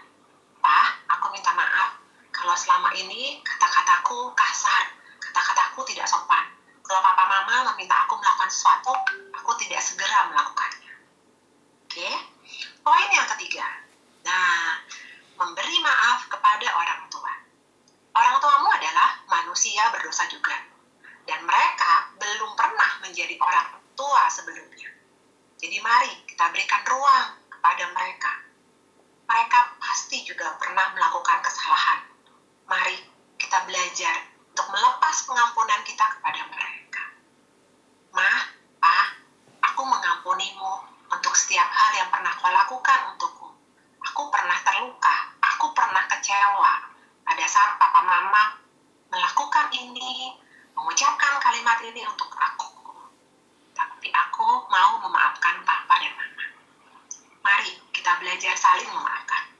Pak, 0.60 1.08
aku 1.08 1.32
minta 1.32 1.56
maaf 1.56 1.96
kalau 2.36 2.52
selama 2.52 2.92
ini 2.92 3.40
kata-kataku 3.40 4.28
kasar, 4.36 4.92
kata-kataku 5.24 5.88
tidak 5.88 6.04
sopan. 6.04 6.52
Kalau 6.84 7.00
papa 7.00 7.24
mama 7.24 7.72
meminta 7.72 7.96
aku 8.04 8.20
melakukan 8.20 8.52
sesuatu, 8.52 8.92
aku 9.32 9.56
tidak 9.56 9.80
segera 9.80 10.28
melakukannya. 10.36 10.92
Oke? 11.88 12.10
Poin 12.84 13.08
yang 13.08 13.24
ketiga. 13.40 13.64
Nah, 14.28 14.84
memberi 15.40 15.80
maaf 15.80 16.28
kepada 16.28 16.76
orang 16.76 17.08
tua. 17.08 17.32
Orang 18.12 18.36
tuamu 18.36 18.68
adalah 18.68 19.16
manusia 19.32 19.88
berdosa 19.96 20.28
juga. 20.28 20.60
Dan 21.24 21.40
mereka 21.48 22.12
belum 22.20 22.52
pernah 22.52 23.00
menjadi 23.00 23.32
orang 23.40 23.77
tua 23.98 24.30
sebelumnya. 24.30 24.94
Jadi 25.58 25.76
mari 25.82 26.14
kita 26.30 26.54
berikan 26.54 26.86
ruang 26.86 27.34
kepada 27.50 27.84
mereka. 27.90 28.32
Mereka 29.26 29.58
pasti 29.82 30.22
juga 30.22 30.54
pernah 30.62 30.94
melakukan 30.94 31.42
kesalahan 31.42 32.08
mari 32.68 33.00
kita 33.40 33.64
belajar 33.64 34.28
untuk 34.52 34.68
melepas 34.68 35.16
pengampunan 35.24 35.80
kita 35.88 36.04
kepada 36.04 36.44
mereka. 36.52 37.02
Mah, 38.12 38.40
ah, 38.84 39.08
aku 39.72 39.82
mengampunimu 39.88 40.72
untuk 41.08 41.32
setiap 41.32 41.64
hal 41.64 41.96
yang 41.96 42.08
pernah 42.12 42.28
kau 42.36 42.52
lakukan 42.52 43.16
untukku. 43.16 43.48
Aku 44.12 44.28
pernah 44.28 44.60
terluka, 44.60 45.16
aku 45.40 45.72
pernah 45.72 46.04
kecewa 46.12 46.92
pada 47.24 47.44
saat 47.48 47.80
papa 47.80 48.04
mama 48.04 48.60
melakukan 49.08 49.72
ini, 49.72 50.36
mengucapkan 50.76 51.40
kalimat 51.40 51.80
ini 51.88 52.04
untuk 52.04 52.28
aku. 52.36 52.68
Tapi 53.72 54.12
aku 54.12 54.68
mau 54.68 55.00
memaafkan 55.08 55.64
papa 55.64 55.94
dan 56.04 56.12
mama. 56.12 56.46
Mari 57.40 57.72
kita 57.96 58.20
belajar 58.20 58.52
saling 58.60 58.92
memaafkan. 58.92 59.56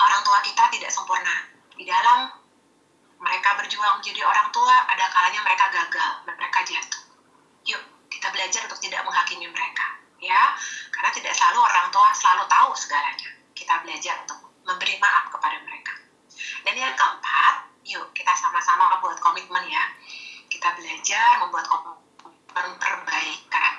Orang 0.00 0.20
tua 0.26 0.40
kita 0.42 0.64
tidak 0.72 0.90
sempurna, 0.90 1.50
di 1.80 1.88
dalam 1.88 2.28
mereka 3.24 3.56
menjadi 4.10 4.26
orang 4.26 4.50
tua, 4.50 4.74
ada 4.90 5.06
kalanya 5.06 5.40
mereka 5.46 5.70
gagal, 5.70 6.12
mereka 6.26 6.58
jatuh. 6.66 7.02
Yuk, 7.62 7.82
kita 8.10 8.26
belajar 8.34 8.66
untuk 8.66 8.82
tidak 8.82 9.06
menghakimi 9.06 9.46
mereka, 9.46 9.86
ya. 10.18 10.58
Karena 10.90 11.14
tidak 11.14 11.30
selalu 11.38 11.62
orang 11.62 11.94
tua 11.94 12.10
selalu 12.10 12.42
tahu 12.50 12.74
segalanya. 12.74 13.30
Kita 13.54 13.78
belajar 13.86 14.18
untuk 14.26 14.50
memberi 14.66 14.98
maaf 14.98 15.30
kepada 15.30 15.62
mereka. 15.62 15.94
Dan 16.66 16.74
yang 16.74 16.94
keempat, 16.98 17.54
yuk 17.86 18.10
kita 18.10 18.34
sama-sama 18.34 18.98
buat 18.98 19.22
komitmen 19.22 19.62
ya. 19.70 19.84
Kita 20.50 20.74
belajar 20.74 21.46
membuat 21.46 21.70
komitmen 21.70 22.66
perbaikan. 22.82 23.74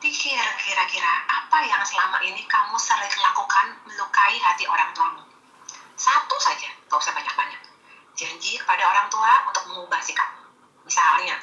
Pikir 0.00 0.40
kira-kira 0.64 1.12
apa 1.28 1.68
yang 1.68 1.84
selama 1.84 2.24
ini 2.24 2.48
kamu 2.48 2.80
sering 2.80 3.12
lakukan 3.12 3.76
melukai 3.84 4.40
hati 4.40 4.64
orang 4.64 4.88
tuamu 4.96 5.28
satu 5.98 6.36
saja, 6.38 6.70
gak 6.86 6.94
usah 6.94 7.10
banyak-banyak. 7.10 7.58
Janji 8.14 8.54
kepada 8.54 8.86
orang 8.86 9.10
tua 9.10 9.50
untuk 9.50 9.66
mengubah 9.66 9.98
sikap. 9.98 10.30
Misalnya, 10.86 11.34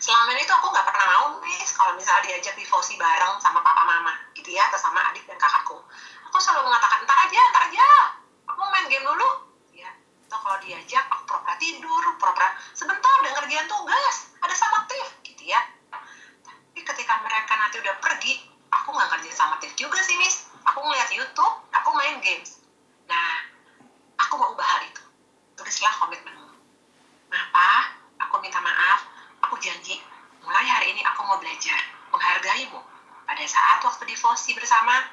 selama 0.00 0.32
ini 0.32 0.48
tuh 0.48 0.56
aku 0.56 0.72
gak 0.72 0.88
pernah 0.88 1.06
mau 1.12 1.26
nih 1.44 1.60
kalau 1.76 1.92
misalnya 1.92 2.24
diajak 2.24 2.56
devosi 2.56 2.96
bareng 2.96 3.36
sama 3.44 3.60
papa 3.60 3.84
mama 3.84 4.16
gitu 4.32 4.48
ya 4.56 4.64
atau 4.72 4.80
sama 4.80 5.10
adik 5.10 5.26
dan 5.26 5.34
kakakku 5.38 5.74
aku 6.30 6.38
selalu 6.38 6.70
mengatakan 6.70 7.02
ntar 7.02 7.18
aja 7.26 7.40
ntar 7.50 7.62
aja 7.66 7.86
aku 8.46 8.56
mau 8.62 8.70
main 8.70 8.86
game 8.86 9.02
dulu 9.02 9.28
ya 9.74 9.90
atau 10.30 10.38
kalau 10.38 10.58
diajak 10.62 11.02
aku 11.10 11.22
pura-pura 11.26 11.54
tidur 11.58 12.02
pura-pura 12.14 12.48
sebentar 12.78 13.16
dan 13.26 13.34
ngerjain 13.42 13.66
tugas 13.66 14.16
ada 14.38 14.54
sama 14.54 14.86
Tiff 14.86 15.08
gitu 15.26 15.42
ya 15.50 15.58
tapi 16.46 16.78
ketika 16.78 17.18
mereka 17.26 17.52
nanti 17.58 17.82
udah 17.82 17.98
pergi 17.98 18.38
aku 18.70 18.94
nggak 18.94 19.08
ngerjain 19.18 19.34
sama 19.34 19.58
Tiff 19.58 19.74
juga 19.74 19.98
sih 19.98 20.14
miss 20.22 20.46
aku 20.62 20.78
ngeliat 20.78 21.10
YouTube 21.10 21.54
aku 21.74 21.90
main 21.98 22.22
games 22.22 22.58
Nah, 23.08 23.40
aku 24.20 24.36
mau 24.36 24.52
ubah 24.52 24.68
hal 24.68 24.84
itu. 24.84 25.02
Tulislah 25.56 25.96
komitmenmu. 25.96 26.48
Nah, 27.32 27.42
Pak, 27.48 27.84
aku 28.28 28.36
minta 28.44 28.60
maaf. 28.60 29.08
Aku 29.48 29.56
janji, 29.56 29.96
mulai 30.44 30.68
hari 30.68 30.92
ini 30.92 31.00
aku 31.08 31.24
mau 31.24 31.40
belajar 31.40 31.80
menghargaimu. 32.12 32.80
Pada 33.24 33.44
saat 33.48 33.80
waktu 33.80 33.97
devosi 34.08 34.56
bersama, 34.56 35.04